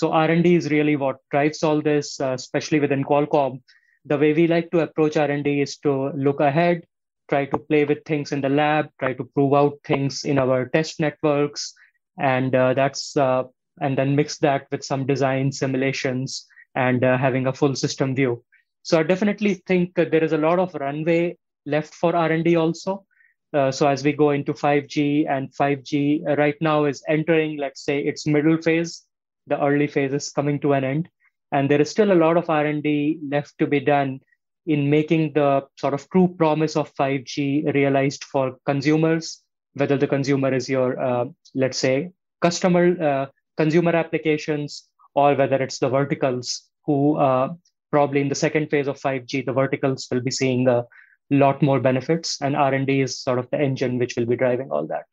so 0.00 0.12
r&d 0.12 0.54
is 0.54 0.70
really 0.70 0.94
what 0.94 1.16
drives 1.32 1.64
all 1.64 1.82
this 1.82 2.20
especially 2.20 2.80
within 2.80 3.02
qualcomm. 3.02 3.62
The 4.04 4.18
way 4.18 4.32
we 4.32 4.46
like 4.46 4.70
to 4.70 4.80
approach 4.80 5.16
r&d 5.16 5.60
is 5.60 5.78
to 5.78 6.10
look 6.10 6.40
ahead 6.40 6.84
try 7.28 7.46
to 7.46 7.58
play 7.58 7.84
with 7.84 8.04
things 8.04 8.32
in 8.32 8.40
the 8.40 8.48
lab, 8.48 8.88
try 8.98 9.12
to 9.14 9.24
prove 9.24 9.54
out 9.54 9.78
things 9.84 10.24
in 10.24 10.38
our 10.38 10.66
test 10.66 11.00
networks, 11.00 11.74
and 12.18 12.54
uh, 12.54 12.74
that's 12.74 13.16
uh, 13.16 13.44
and 13.80 13.96
then 13.96 14.16
mix 14.16 14.38
that 14.38 14.66
with 14.70 14.84
some 14.84 15.06
design 15.06 15.52
simulations 15.52 16.46
and 16.74 17.04
uh, 17.04 17.16
having 17.18 17.46
a 17.46 17.52
full 17.52 17.74
system 17.74 18.14
view. 18.14 18.42
So 18.82 19.00
I 19.00 19.02
definitely 19.02 19.54
think 19.66 19.94
there 19.94 20.22
is 20.22 20.32
a 20.32 20.38
lot 20.38 20.58
of 20.58 20.74
runway 20.74 21.36
left 21.66 21.94
for 21.94 22.14
R&D 22.14 22.56
also. 22.56 23.04
Uh, 23.52 23.70
so 23.70 23.88
as 23.88 24.04
we 24.04 24.12
go 24.12 24.30
into 24.30 24.52
5G 24.52 25.28
and 25.28 25.52
5G 25.52 26.38
right 26.38 26.56
now 26.60 26.84
is 26.84 27.02
entering, 27.08 27.58
let's 27.58 27.84
say, 27.84 28.00
its 28.00 28.26
middle 28.26 28.60
phase. 28.60 29.04
The 29.46 29.60
early 29.62 29.86
phase 29.86 30.12
is 30.12 30.30
coming 30.30 30.60
to 30.60 30.72
an 30.72 30.84
end, 30.84 31.08
and 31.52 31.70
there 31.70 31.80
is 31.80 31.90
still 31.90 32.12
a 32.12 32.20
lot 32.22 32.36
of 32.36 32.50
R&D 32.50 33.20
left 33.30 33.56
to 33.58 33.66
be 33.66 33.80
done 33.80 34.20
in 34.66 34.90
making 34.90 35.32
the 35.32 35.64
sort 35.76 35.94
of 35.94 36.08
true 36.10 36.34
promise 36.36 36.76
of 36.76 36.92
5G 36.94 37.72
realized 37.74 38.24
for 38.24 38.56
consumers, 38.66 39.42
whether 39.74 39.96
the 39.96 40.06
consumer 40.06 40.52
is 40.52 40.68
your, 40.68 41.00
uh, 41.00 41.26
let's 41.54 41.78
say, 41.78 42.10
customer, 42.40 43.00
uh, 43.02 43.26
consumer 43.56 43.94
applications, 43.94 44.88
or 45.14 45.34
whether 45.34 45.56
it's 45.56 45.78
the 45.78 45.88
verticals 45.88 46.68
who 46.84 47.16
uh, 47.16 47.52
probably 47.90 48.20
in 48.20 48.28
the 48.28 48.34
second 48.34 48.68
phase 48.70 48.88
of 48.88 49.00
5G, 49.00 49.46
the 49.46 49.52
verticals 49.52 50.06
will 50.10 50.20
be 50.20 50.30
seeing 50.30 50.68
a 50.68 50.84
lot 51.30 51.62
more 51.62 51.80
benefits, 51.80 52.40
and 52.40 52.56
R&D 52.56 53.00
is 53.00 53.18
sort 53.20 53.38
of 53.38 53.48
the 53.50 53.60
engine 53.60 53.98
which 53.98 54.16
will 54.16 54.26
be 54.26 54.36
driving 54.36 54.70
all 54.70 54.86
that. 54.86 55.06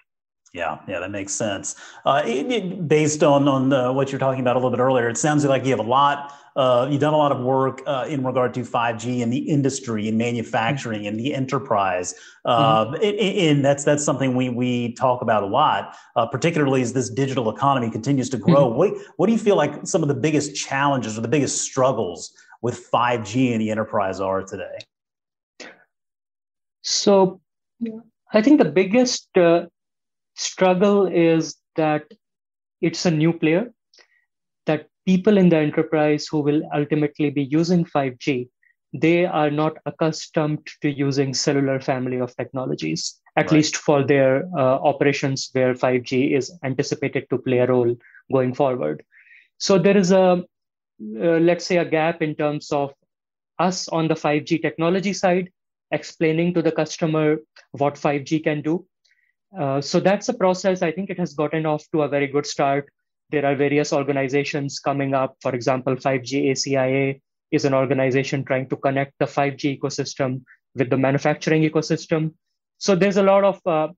Yeah, 0.54 0.78
yeah, 0.88 1.00
that 1.00 1.10
makes 1.10 1.34
sense. 1.34 1.76
Uh, 2.06 2.22
it, 2.24 2.52
it, 2.52 2.88
based 2.88 3.24
on 3.24 3.48
on 3.48 3.74
uh, 3.74 3.92
what 3.92 4.12
you're 4.12 4.20
talking 4.20 4.40
about 4.40 4.56
a 4.56 4.60
little 4.60 4.70
bit 4.70 4.80
earlier, 4.80 5.10
it 5.10 5.18
sounds 5.18 5.44
like 5.46 5.66
you 5.66 5.72
have 5.72 5.80
a 5.80 5.90
lot. 5.90 6.32
Uh, 6.56 6.88
you've 6.92 7.02
done 7.02 7.16
a 7.16 7.18
lot 7.18 7.32
of 7.32 7.40
work 7.40 7.82
uh, 7.88 8.06
in 8.08 8.24
regard 8.24 8.54
to 8.54 8.60
5G 8.60 9.22
in 9.22 9.32
the 9.32 9.40
industry, 9.40 10.08
in 10.08 10.16
manufacturing, 10.16 11.06
in 11.06 11.18
the 11.18 11.34
enterprise, 11.34 12.14
mm-hmm. 12.46 13.04
and 13.04 13.66
that's 13.66 13.84
that's 13.84 14.04
something 14.04 14.36
we 14.36 14.50
we 14.50 14.94
talk 14.94 15.24
about 15.24 15.42
a 15.42 15.48
lot, 15.48 15.96
uh, 16.16 16.28
particularly 16.28 16.84
as 16.84 16.94
this 16.94 17.10
digital 17.10 17.50
economy 17.50 17.90
continues 17.90 18.30
to 18.30 18.38
grow. 18.38 18.70
Mm-hmm. 18.70 18.78
What 18.78 18.94
what 19.18 19.26
do 19.26 19.34
you 19.34 19.40
feel 19.40 19.56
like 19.56 19.88
some 19.88 20.04
of 20.04 20.08
the 20.08 20.14
biggest 20.14 20.56
challenges 20.56 21.18
or 21.18 21.22
the 21.22 21.28
biggest 21.28 21.62
struggles 21.62 22.32
with 22.62 22.92
5G 22.92 23.54
in 23.54 23.60
the 23.60 23.72
enterprise 23.72 24.20
are 24.20 24.44
today? 24.44 24.78
So, 26.84 27.42
I 28.32 28.44
think 28.44 28.60
the 28.60 28.70
biggest 28.70 29.36
uh, 29.36 29.66
struggle 30.36 31.08
is 31.08 31.56
that 31.75 32.04
it's 32.82 33.06
a 33.06 33.12
new 33.12 33.34
player, 33.34 33.72
that 34.66 34.88
people 35.06 35.38
in 35.38 35.50
the 35.50 35.58
enterprise 35.58 36.28
who 36.28 36.40
will 36.40 36.62
ultimately 36.74 37.30
be 37.30 37.44
using 37.44 37.86
5G, 37.86 38.50
they 38.94 39.25
are 39.25 39.50
not 39.50 39.78
accustomed 39.86 40.68
to 40.82 40.90
using 40.90 41.34
cellular 41.34 41.80
family 41.80 42.20
of 42.20 42.36
technologies, 42.36 43.20
at 43.36 43.46
right. 43.46 43.54
least 43.54 43.78
for 43.78 44.06
their 44.06 44.46
uh, 44.56 44.60
operations 44.60 45.50
where 45.54 45.74
5G 45.74 46.36
is 46.38 46.52
anticipated 46.63 47.28
to 47.30 47.38
play 47.38 47.60
a 47.60 47.68
role 47.68 47.96
going 48.32 48.54
forward. 48.54 49.04
So 49.58 49.80
there 49.80 49.98
is 49.98 50.12
a, 50.12 50.20
uh, 50.20 51.40
let's 51.40 51.66
say, 51.66 51.78
a 51.78 51.86
gap 51.86 52.22
in 52.22 52.36
terms 52.36 52.72
of 52.72 52.94
us 53.60 53.88
on 53.88 54.08
the 54.08 54.16
5G 54.16 54.62
technology 54.62 55.13
side, 55.13 55.52
explaining 55.92 56.54
to 56.54 56.62
the 56.62 56.72
customer 56.72 57.38
what 57.72 57.96
5G 57.96 58.44
can 58.44 58.62
do 58.62 58.86
uh, 59.58 59.82
so 59.82 60.00
that's 60.00 60.30
a 60.30 60.34
process. 60.34 60.82
I 60.82 60.92
think 60.92 61.10
it 61.10 61.20
has 61.20 61.34
gotten 61.34 61.66
off 61.66 61.84
to 61.92 62.02
a 62.02 62.08
very 62.08 62.28
good 62.28 62.46
start. 62.46 62.90
There 63.30 63.46
are 63.46 63.56
various 63.56 63.94
organizations 63.94 64.80
coming 64.80 65.14
up. 65.14 65.36
For 65.42 65.54
example, 65.54 65.96
5G 65.96 66.52
ACIA 66.52 67.20
is 67.52 67.66
an 67.66 67.74
organization 67.74 68.44
trying 68.44 68.68
to 68.70 68.76
connect 68.76 69.14
the 69.20 69.26
5G 69.26 69.80
ecosystem 69.80 70.42
with 70.76 70.90
the 70.90 70.98
manufacturing 70.98 71.64
ecosystem. 71.64 72.34
So 72.80 72.96
there's 72.96 73.18
a 73.18 73.24
lot 73.24 73.44
of 73.44 73.60
uh, 73.66 73.90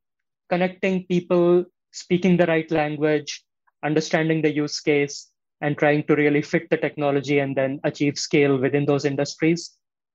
connecting 0.50 1.06
people, 1.06 1.66
speaking 1.92 2.38
the 2.38 2.46
right 2.48 2.70
language, 2.70 3.44
understanding 3.84 4.42
the 4.42 4.54
use 4.54 4.80
case, 4.82 5.32
and 5.62 5.78
trying 5.78 6.04
to 6.04 6.16
really 6.16 6.42
fit 6.42 6.70
the 6.70 6.78
technology 6.78 7.40
and 7.40 7.56
then 7.56 7.80
achieve 7.84 8.18
scale 8.18 8.58
within 8.58 8.86
those 8.86 9.06
industries. 9.06 9.72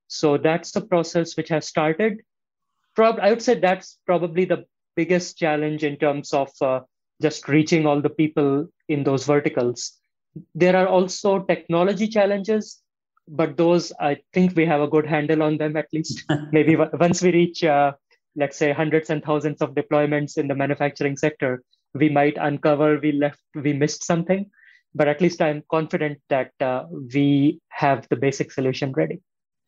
So 0.07 0.37
that's 0.37 0.71
the 0.71 0.81
process 0.81 1.35
which 1.35 1.49
has 1.49 1.67
started. 1.67 2.21
Prob- 2.95 3.19
I 3.19 3.29
would 3.29 3.41
say 3.41 3.59
that's 3.59 3.97
probably 4.05 4.45
the 4.45 4.65
biggest 4.95 5.37
challenge 5.37 5.83
in 5.83 5.97
terms 5.97 6.33
of 6.33 6.49
uh, 6.61 6.81
just 7.21 7.47
reaching 7.47 7.85
all 7.85 8.01
the 8.01 8.09
people 8.09 8.67
in 8.89 9.03
those 9.03 9.25
verticals. 9.25 9.99
There 10.55 10.75
are 10.75 10.87
also 10.87 11.43
technology 11.43 12.07
challenges, 12.07 12.81
but 13.27 13.57
those 13.57 13.91
I 13.99 14.17
think 14.33 14.55
we 14.55 14.65
have 14.65 14.81
a 14.81 14.87
good 14.87 15.05
handle 15.05 15.43
on 15.43 15.57
them 15.57 15.77
at 15.77 15.87
least. 15.93 16.23
Maybe 16.51 16.75
once 16.75 17.21
we 17.21 17.31
reach, 17.31 17.63
uh, 17.63 17.93
let's 18.35 18.57
say, 18.57 18.71
hundreds 18.71 19.09
and 19.09 19.23
thousands 19.23 19.61
of 19.61 19.75
deployments 19.75 20.37
in 20.37 20.47
the 20.47 20.55
manufacturing 20.55 21.17
sector, 21.17 21.63
we 21.93 22.09
might 22.09 22.37
uncover 22.37 22.99
we 22.99 23.11
left, 23.11 23.41
we 23.55 23.73
missed 23.73 24.03
something. 24.03 24.49
But 24.93 25.07
at 25.07 25.21
least 25.21 25.41
I'm 25.41 25.63
confident 25.69 26.19
that 26.29 26.51
uh, 26.59 26.85
we 27.13 27.61
have 27.69 28.07
the 28.09 28.17
basic 28.17 28.51
solution 28.51 28.91
ready. 28.91 29.21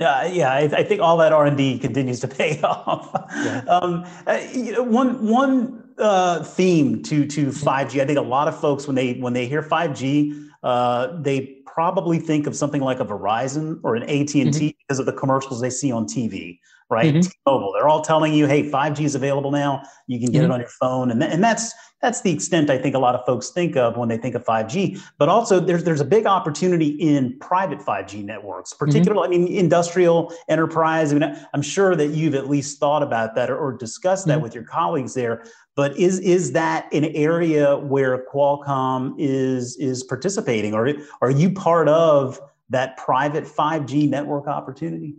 Yeah, 0.03 0.25
yeah, 0.25 0.51
I, 0.51 0.59
I, 0.79 0.83
think 0.83 0.99
all 0.99 1.15
that 1.17 1.31
R 1.31 1.45
and 1.45 1.55
D 1.55 1.79
continues 1.79 2.19
to 2.19 2.27
pay 2.39 2.61
off. 2.61 3.09
Yeah. 3.35 3.63
Um, 3.69 4.05
uh, 4.27 4.39
you 4.51 4.73
know, 4.73 4.83
one 4.83 5.25
one 5.25 5.93
uh, 5.97 6.43
theme 6.43 7.01
to 7.03 7.25
to 7.27 7.51
five 7.53 7.89
G. 7.89 8.01
I 8.01 8.05
think 8.05 8.19
a 8.19 8.21
lot 8.21 8.49
of 8.49 8.59
folks 8.59 8.85
when 8.85 8.97
they 8.97 9.13
when 9.13 9.31
they 9.31 9.47
hear 9.47 9.63
five 9.63 9.95
G, 9.95 10.49
uh, 10.61 11.07
they 11.21 11.57
probably 11.65 12.19
think 12.19 12.47
of 12.47 12.55
something 12.55 12.81
like 12.81 12.99
a 12.99 13.05
Verizon 13.05 13.79
or 13.83 13.95
an 13.95 14.03
AT 14.03 14.35
and 14.35 14.53
T 14.53 14.69
mm-hmm. 14.69 14.77
because 14.87 14.99
of 14.99 15.05
the 15.05 15.13
commercials 15.13 15.61
they 15.61 15.69
see 15.69 15.91
on 15.91 16.05
TV 16.05 16.59
right? 16.89 17.13
Mm-hmm. 17.13 17.21
T-Mobile, 17.21 17.73
they're 17.73 17.87
all 17.87 18.01
telling 18.01 18.33
you, 18.33 18.47
"Hey, 18.47 18.69
5G 18.69 19.05
is 19.05 19.15
available 19.15 19.51
now. 19.51 19.83
You 20.07 20.19
can 20.19 20.31
get 20.31 20.41
mm-hmm. 20.41 20.51
it 20.51 20.53
on 20.53 20.59
your 20.59 20.69
phone," 20.69 21.11
and 21.11 21.21
th- 21.21 21.33
and 21.33 21.43
that's 21.43 21.73
that's 22.03 22.19
the 22.21 22.31
extent 22.31 22.69
I 22.69 22.77
think 22.77 22.95
a 22.95 22.99
lot 22.99 23.15
of 23.15 23.25
folks 23.25 23.49
think 23.49 23.77
of 23.77 23.95
when 23.95 24.09
they 24.09 24.17
think 24.17 24.35
of 24.35 24.43
5G. 24.43 25.01
But 25.17 25.29
also, 25.29 25.61
there's 25.61 25.85
there's 25.85 26.01
a 26.01 26.05
big 26.05 26.25
opportunity 26.25 26.89
in 26.89 27.39
private 27.39 27.79
5G 27.79 28.25
networks, 28.25 28.73
particularly, 28.73 29.37
mm-hmm. 29.37 29.45
I 29.45 29.47
mean, 29.47 29.57
industrial 29.57 30.33
enterprise. 30.49 31.13
I 31.13 31.17
mean, 31.17 31.47
I'm 31.53 31.61
sure 31.61 31.95
that 31.95 32.07
you've 32.09 32.35
at 32.35 32.49
least 32.49 32.77
thought 32.77 33.03
about 33.03 33.35
that 33.35 33.49
or, 33.49 33.57
or 33.57 33.71
discussed 33.71 34.27
that 34.27 34.35
mm-hmm. 34.35 34.43
with 34.43 34.53
your 34.53 34.65
colleagues 34.65 35.13
there. 35.13 35.45
But 35.75 35.97
is 35.97 36.19
is 36.19 36.51
that 36.51 36.93
an 36.93 37.05
area 37.05 37.77
where 37.77 38.25
Qualcomm 38.25 39.15
is 39.17 39.77
is 39.77 40.03
participating, 40.03 40.73
or 40.73 40.93
are 41.21 41.31
you 41.31 41.51
part 41.51 41.87
of 41.87 42.37
that 42.69 42.97
private 42.97 43.45
5G 43.45 44.09
network 44.09 44.47
opportunity? 44.47 45.15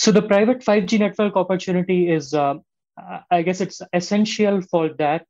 So 0.00 0.10
the 0.10 0.22
private 0.22 0.60
5G 0.60 0.98
network 0.98 1.36
opportunity 1.36 2.10
is, 2.10 2.32
uh, 2.32 2.54
I 3.30 3.42
guess, 3.42 3.60
it's 3.60 3.82
essential 3.92 4.62
for 4.62 4.88
that 4.94 5.26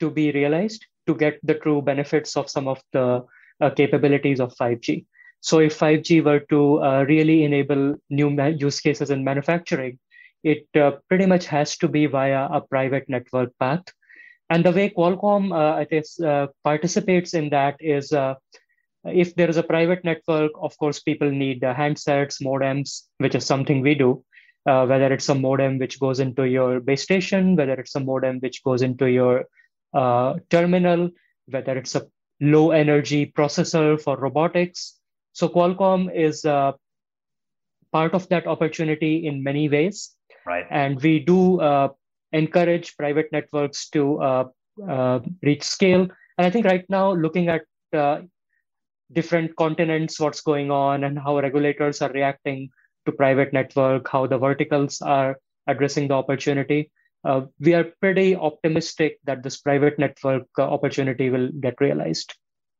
to 0.00 0.10
be 0.10 0.32
realized 0.32 0.84
to 1.06 1.14
get 1.14 1.38
the 1.44 1.54
true 1.54 1.82
benefits 1.82 2.36
of 2.36 2.50
some 2.50 2.66
of 2.66 2.82
the 2.92 3.24
uh, 3.60 3.70
capabilities 3.70 4.40
of 4.40 4.52
5G. 4.56 5.06
So 5.38 5.60
if 5.60 5.78
5G 5.78 6.24
were 6.24 6.40
to 6.50 6.82
uh, 6.82 7.04
really 7.06 7.44
enable 7.44 7.94
new 8.10 8.28
ma- 8.28 8.46
use 8.46 8.80
cases 8.80 9.10
in 9.10 9.22
manufacturing, 9.22 10.00
it 10.42 10.66
uh, 10.74 10.96
pretty 11.08 11.26
much 11.26 11.46
has 11.46 11.76
to 11.76 11.86
be 11.86 12.06
via 12.06 12.48
a 12.50 12.60
private 12.60 13.08
network 13.08 13.52
path. 13.60 13.84
And 14.50 14.64
the 14.64 14.72
way 14.72 14.90
Qualcomm, 14.90 15.52
uh, 15.52 15.76
I 15.76 15.84
guess, 15.84 16.20
uh, 16.20 16.48
participates 16.64 17.34
in 17.34 17.50
that 17.50 17.76
is 17.78 18.12
if 19.04 19.34
there 19.34 19.48
is 19.48 19.56
a 19.56 19.62
private 19.62 20.04
network, 20.04 20.52
of 20.60 20.76
course, 20.78 21.00
people 21.00 21.30
need 21.30 21.62
uh, 21.64 21.74
handsets, 21.74 22.42
modems, 22.42 23.02
which 23.18 23.34
is 23.34 23.44
something 23.44 23.80
we 23.80 23.94
do. 23.94 24.24
Uh, 24.66 24.84
whether 24.84 25.10
it's 25.10 25.28
a 25.30 25.34
modem 25.34 25.78
which 25.78 25.98
goes 25.98 26.20
into 26.20 26.44
your 26.44 26.78
base 26.78 27.02
station, 27.02 27.56
whether 27.56 27.72
it's 27.72 27.94
a 27.94 28.00
modem 28.00 28.38
which 28.40 28.62
goes 28.62 28.82
into 28.82 29.06
your 29.06 29.46
uh, 29.94 30.34
terminal, 30.50 31.08
whether 31.46 31.78
it's 31.78 31.94
a 31.94 32.06
low 32.40 32.70
energy 32.72 33.32
processor 33.34 33.98
for 33.98 34.18
robotics. 34.18 34.98
So 35.32 35.48
Qualcomm 35.48 36.14
is 36.14 36.44
uh, 36.44 36.72
part 37.92 38.12
of 38.12 38.28
that 38.28 38.46
opportunity 38.46 39.26
in 39.26 39.42
many 39.42 39.70
ways. 39.70 40.14
Right. 40.44 40.66
And 40.68 41.00
we 41.00 41.20
do 41.20 41.60
uh, 41.60 41.88
encourage 42.32 42.94
private 42.96 43.30
networks 43.32 43.88
to 43.90 44.20
uh, 44.20 45.20
reach 45.42 45.62
scale. 45.62 46.08
And 46.36 46.46
I 46.46 46.50
think 46.50 46.66
right 46.66 46.84
now, 46.90 47.12
looking 47.12 47.48
at 47.48 47.62
different 49.12 49.56
continents, 49.56 50.20
what's 50.20 50.40
going 50.40 50.70
on, 50.70 51.04
and 51.04 51.18
how 51.18 51.38
regulators 51.38 52.02
are 52.02 52.12
reacting 52.12 52.70
to 53.06 53.12
private 53.12 53.52
network, 53.52 54.08
how 54.08 54.26
the 54.26 54.38
verticals 54.38 55.00
are 55.00 55.38
addressing 55.66 56.08
the 56.08 56.14
opportunity. 56.14 56.90
Uh, 57.24 57.42
we 57.60 57.74
are 57.74 57.84
pretty 58.00 58.36
optimistic 58.36 59.18
that 59.24 59.42
this 59.42 59.58
private 59.58 59.98
network 59.98 60.46
uh, 60.58 60.62
opportunity 60.62 61.30
will 61.30 61.50
get 61.60 61.74
realized. 61.80 62.34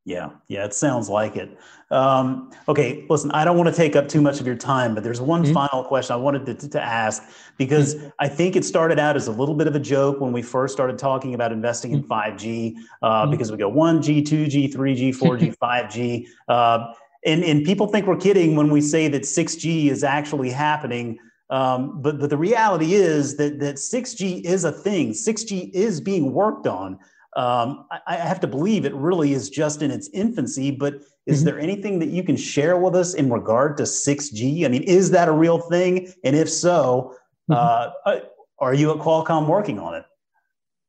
Yeah, 0.09 0.31
yeah, 0.49 0.65
it 0.65 0.73
sounds 0.73 1.11
like 1.11 1.37
it. 1.37 1.59
Um, 1.91 2.51
okay, 2.67 3.05
listen, 3.11 3.31
I 3.33 3.45
don't 3.45 3.59
want 3.59 3.69
to 3.69 3.75
take 3.75 3.95
up 3.95 4.09
too 4.09 4.23
much 4.23 4.41
of 4.41 4.47
your 4.47 4.57
time, 4.57 4.95
but 4.95 5.05
there's 5.05 5.21
one 5.21 5.43
mm-hmm. 5.43 5.53
final 5.53 5.85
question 5.85 6.15
I 6.15 6.17
wanted 6.17 6.47
to, 6.47 6.69
to 6.71 6.83
ask 6.83 7.23
because 7.59 7.95
mm-hmm. 7.95 8.09
I 8.19 8.27
think 8.27 8.57
it 8.57 8.65
started 8.65 8.99
out 8.99 9.17
as 9.17 9.27
a 9.27 9.33
little 9.33 9.55
bit 9.55 9.67
of 9.67 9.77
a 9.77 9.79
joke 9.79 10.19
when 10.19 10.33
we 10.33 10.41
first 10.41 10.73
started 10.73 10.97
talking 10.97 11.35
about 11.35 11.53
investing 11.53 11.93
in 11.93 12.03
5G 12.03 12.39
mm-hmm. 12.39 12.81
uh, 13.03 13.23
mm-hmm. 13.23 13.31
because 13.31 13.53
we 13.53 13.59
go 13.59 13.71
1G, 13.71 14.23
2G, 14.23 14.73
3G, 14.73 15.15
4G, 15.15 15.55
5G. 15.59 16.27
Uh, 16.49 16.95
and, 17.27 17.45
and 17.45 17.67
people 17.67 17.87
think 17.87 18.07
we're 18.07 18.17
kidding 18.17 18.57
when 18.57 18.71
we 18.71 18.81
say 18.81 19.09
that 19.09 19.25
6G 19.25 19.91
is 19.91 20.05
actually 20.05 20.49
happening. 20.49 21.19
Um, 21.51 22.01
but, 22.01 22.19
but 22.19 22.31
the 22.31 22.39
reality 22.39 22.95
is 22.95 23.37
that, 23.37 23.61
that 23.61 23.75
6G 23.75 24.43
is 24.47 24.65
a 24.65 24.73
thing, 24.73 25.13
6G 25.13 25.71
is 25.75 26.01
being 26.01 26.33
worked 26.33 26.67
on. 26.67 26.99
Um, 27.37 27.87
I, 27.91 28.01
I, 28.07 28.17
have 28.17 28.41
to 28.41 28.47
believe 28.47 28.87
it 28.87 28.95
really 28.95 29.35
is 29.35 29.51
just 29.51 29.83
in 29.83 29.91
its 29.91 30.09
infancy, 30.15 30.71
but 30.71 31.03
is 31.27 31.39
mm-hmm. 31.39 31.45
there 31.45 31.61
anything 31.61 31.99
that 31.99 32.09
you 32.09 32.23
can 32.23 32.37
share 32.37 32.79
with 32.79 32.97
us 32.97 33.13
in 33.15 33.31
regard 33.31 33.77
to 33.77 33.83
6G? 33.83 34.65
I 34.65 34.69
mean, 34.69 34.83
is 34.83 35.11
that 35.11 35.29
a 35.29 35.33
real 35.33 35.59
thing? 35.59 36.13
And 36.25 36.35
if 36.35 36.49
so, 36.49 37.15
mm-hmm. 37.51 37.53
uh, 37.53 37.91
uh, 38.11 38.21
are 38.59 38.73
you 38.73 38.91
at 38.93 38.99
Qualcomm 38.99 39.47
working 39.47 39.79
on 39.79 39.95
it? 39.95 40.05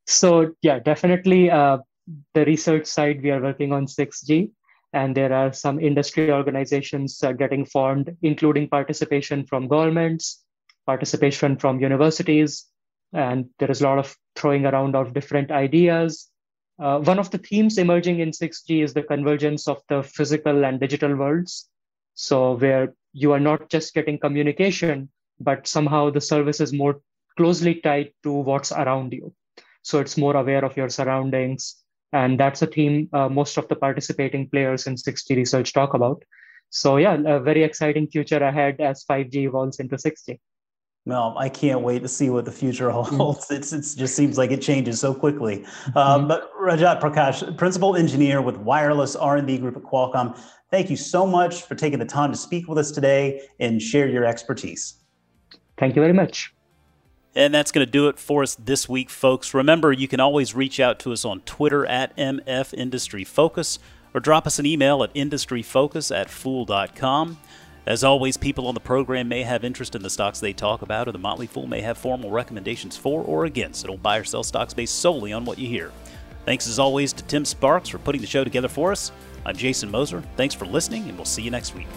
So, 0.08 0.54
yeah, 0.62 0.80
definitely. 0.80 1.52
Uh, 1.52 1.80
the 2.34 2.46
research 2.46 2.86
side, 2.86 3.22
we 3.22 3.32
are 3.32 3.42
working 3.42 3.74
on 3.74 3.86
6G. 3.86 4.52
and 4.94 5.16
there 5.16 5.32
are 5.32 5.54
some 5.54 5.80
industry 5.80 6.32
organizations 6.32 7.22
uh, 7.22 7.32
getting 7.32 7.66
formed, 7.66 8.16
including 8.24 8.68
participation 8.68 9.46
from 9.46 9.68
governments, 9.68 10.44
participation 10.86 11.58
from 11.58 11.80
universities, 11.80 12.66
and 13.14 13.50
there 13.60 13.70
is 13.70 13.82
a 13.82 13.84
lot 13.84 14.00
of 14.00 14.16
throwing 14.40 14.66
around 14.66 14.96
of 14.96 15.14
different 15.14 15.52
ideas. 15.52 16.30
Uh, 16.80 17.00
one 17.00 17.20
of 17.20 17.30
the 17.32 17.38
themes 17.38 17.78
emerging 17.78 18.20
in 18.22 18.32
6G 18.32 18.84
is 18.84 18.94
the 18.94 19.04
convergence 19.04 19.68
of 19.68 19.82
the 19.90 20.02
physical 20.02 20.64
and 20.64 20.80
digital 20.80 21.16
worlds. 21.16 21.70
So, 22.14 22.54
where 22.54 22.94
you 23.14 23.34
are 23.34 23.40
not 23.40 23.70
just 23.70 23.94
getting 23.94 24.18
communication, 24.18 25.10
but 25.40 25.68
somehow 25.68 26.10
the 26.10 26.22
service 26.22 26.62
is 26.62 26.72
more 26.74 27.02
closely 27.38 27.76
tied 27.76 28.12
to 28.24 28.32
what's 28.32 28.72
around 28.72 29.14
you. 29.14 29.34
So, 29.82 30.00
it's 30.00 30.18
more 30.18 30.36
aware 30.36 30.64
of 30.64 30.78
your 30.78 30.90
surroundings. 30.90 31.76
And 32.12 32.40
that's 32.40 32.62
a 32.62 32.68
theme 32.68 33.10
uh, 33.14 33.30
most 33.30 33.58
of 33.58 33.68
the 33.68 33.76
participating 33.76 34.50
players 34.50 34.88
in 34.88 34.96
6G 34.96 35.36
research 35.36 35.74
talk 35.74 35.94
about. 35.94 36.24
So, 36.70 36.98
yeah, 36.98 37.18
a 37.26 37.40
very 37.40 37.64
exciting 37.64 38.08
future 38.08 38.44
ahead 38.44 38.80
as 38.80 39.04
5G 39.06 39.48
evolves 39.48 39.80
into 39.80 39.96
6G. 39.96 40.40
Well, 41.06 41.36
I 41.38 41.50
can't 41.50 41.82
wait 41.82 42.02
to 42.04 42.08
see 42.08 42.30
what 42.30 42.46
the 42.46 42.52
future 42.52 42.90
mm-hmm. 42.90 43.16
holds. 43.18 43.46
Mm-hmm. 43.46 43.56
It's, 43.56 43.74
it's 43.74 43.96
just 43.96 44.16
seems 44.16 44.38
like 44.38 44.52
it 44.52 44.62
changes 44.62 45.00
so 45.00 45.14
quickly. 45.14 45.66
Um, 45.96 46.28
but 46.28 46.52
Rajat 46.56 47.02
Prakash, 47.02 47.58
principal 47.58 47.96
engineer 47.96 48.42
with 48.42 48.58
wireless 48.58 49.16
R&D 49.16 49.58
group 49.60 49.78
at 49.78 49.84
Qualcomm, 49.84 50.40
thank 50.72 50.90
you 50.90 50.98
so 50.98 51.26
much 51.26 51.64
for 51.64 51.76
taking 51.76 52.00
the 52.00 52.06
time 52.06 52.32
to 52.32 52.38
speak 52.38 52.68
with 52.68 52.78
us 52.78 52.92
today 52.92 53.42
and 53.60 53.82
share 53.82 54.08
your 54.08 54.26
expertise. 54.26 54.96
Thank 55.78 55.96
you 55.96 56.02
very 56.02 56.14
much. 56.14 56.54
And 57.36 57.54
that's 57.54 57.72
going 57.72 57.86
to 57.86 57.92
do 57.92 58.08
it 58.08 58.20
for 58.20 58.44
us 58.44 58.56
this 58.56 58.90
week, 58.90 59.10
folks. 59.10 59.54
Remember, 59.54 59.92
you 59.92 60.08
can 60.08 60.20
always 60.20 60.56
reach 60.56 60.80
out 60.80 61.00
to 61.00 61.14
us 61.14 61.24
on 61.24 61.42
Twitter 61.42 61.86
at 61.86 62.16
MF 62.18 62.74
Industry 62.74 63.24
Focus 63.24 63.80
or 64.14 64.20
drop 64.20 64.48
us 64.48 64.60
an 64.60 64.66
email 64.66 65.04
at 65.04 65.14
industryfocus 65.14 66.16
at 66.16 66.30
fool.com. 66.30 67.38
As 67.86 68.04
always, 68.04 68.38
people 68.38 68.68
on 68.68 68.74
the 68.74 68.80
program 68.80 69.28
may 69.28 69.44
have 69.44 69.64
interest 69.64 69.96
in 69.96 70.04
the 70.04 70.10
stocks 70.10 70.40
they 70.40 70.54
talk 70.54 70.82
about, 70.82 71.08
or 71.08 71.12
the 71.12 71.18
Motley 71.18 71.48
Fool 71.48 71.66
may 71.66 71.82
have 71.82 71.98
formal 71.98 72.30
recommendations 72.30 72.96
for 72.96 73.24
or 73.24 73.46
against. 73.46 73.84
It'll 73.84 73.98
buy 73.98 74.18
or 74.18 74.24
sell 74.24 74.44
stocks 74.44 74.74
based 74.74 75.00
solely 75.00 75.34
on 75.34 75.46
what 75.46 75.58
you 75.58 75.68
hear. 75.68 75.92
Thanks 76.46 76.68
as 76.68 76.80
always 76.80 77.14
to 77.14 77.24
Tim 77.24 77.46
Sparks 77.46 77.90
for 77.90 77.98
putting 78.00 78.22
the 78.22 78.28
show 78.28 78.44
together 78.44 78.68
for 78.68 78.92
us. 78.92 79.12
I'm 79.46 79.56
Jason 79.56 79.90
Moser. 79.90 80.24
Thanks 80.36 80.54
for 80.54 80.66
listening, 80.66 81.08
and 81.10 81.18
we'll 81.18 81.26
see 81.26 81.42
you 81.42 81.52
next 81.52 81.74
week. 81.76 81.88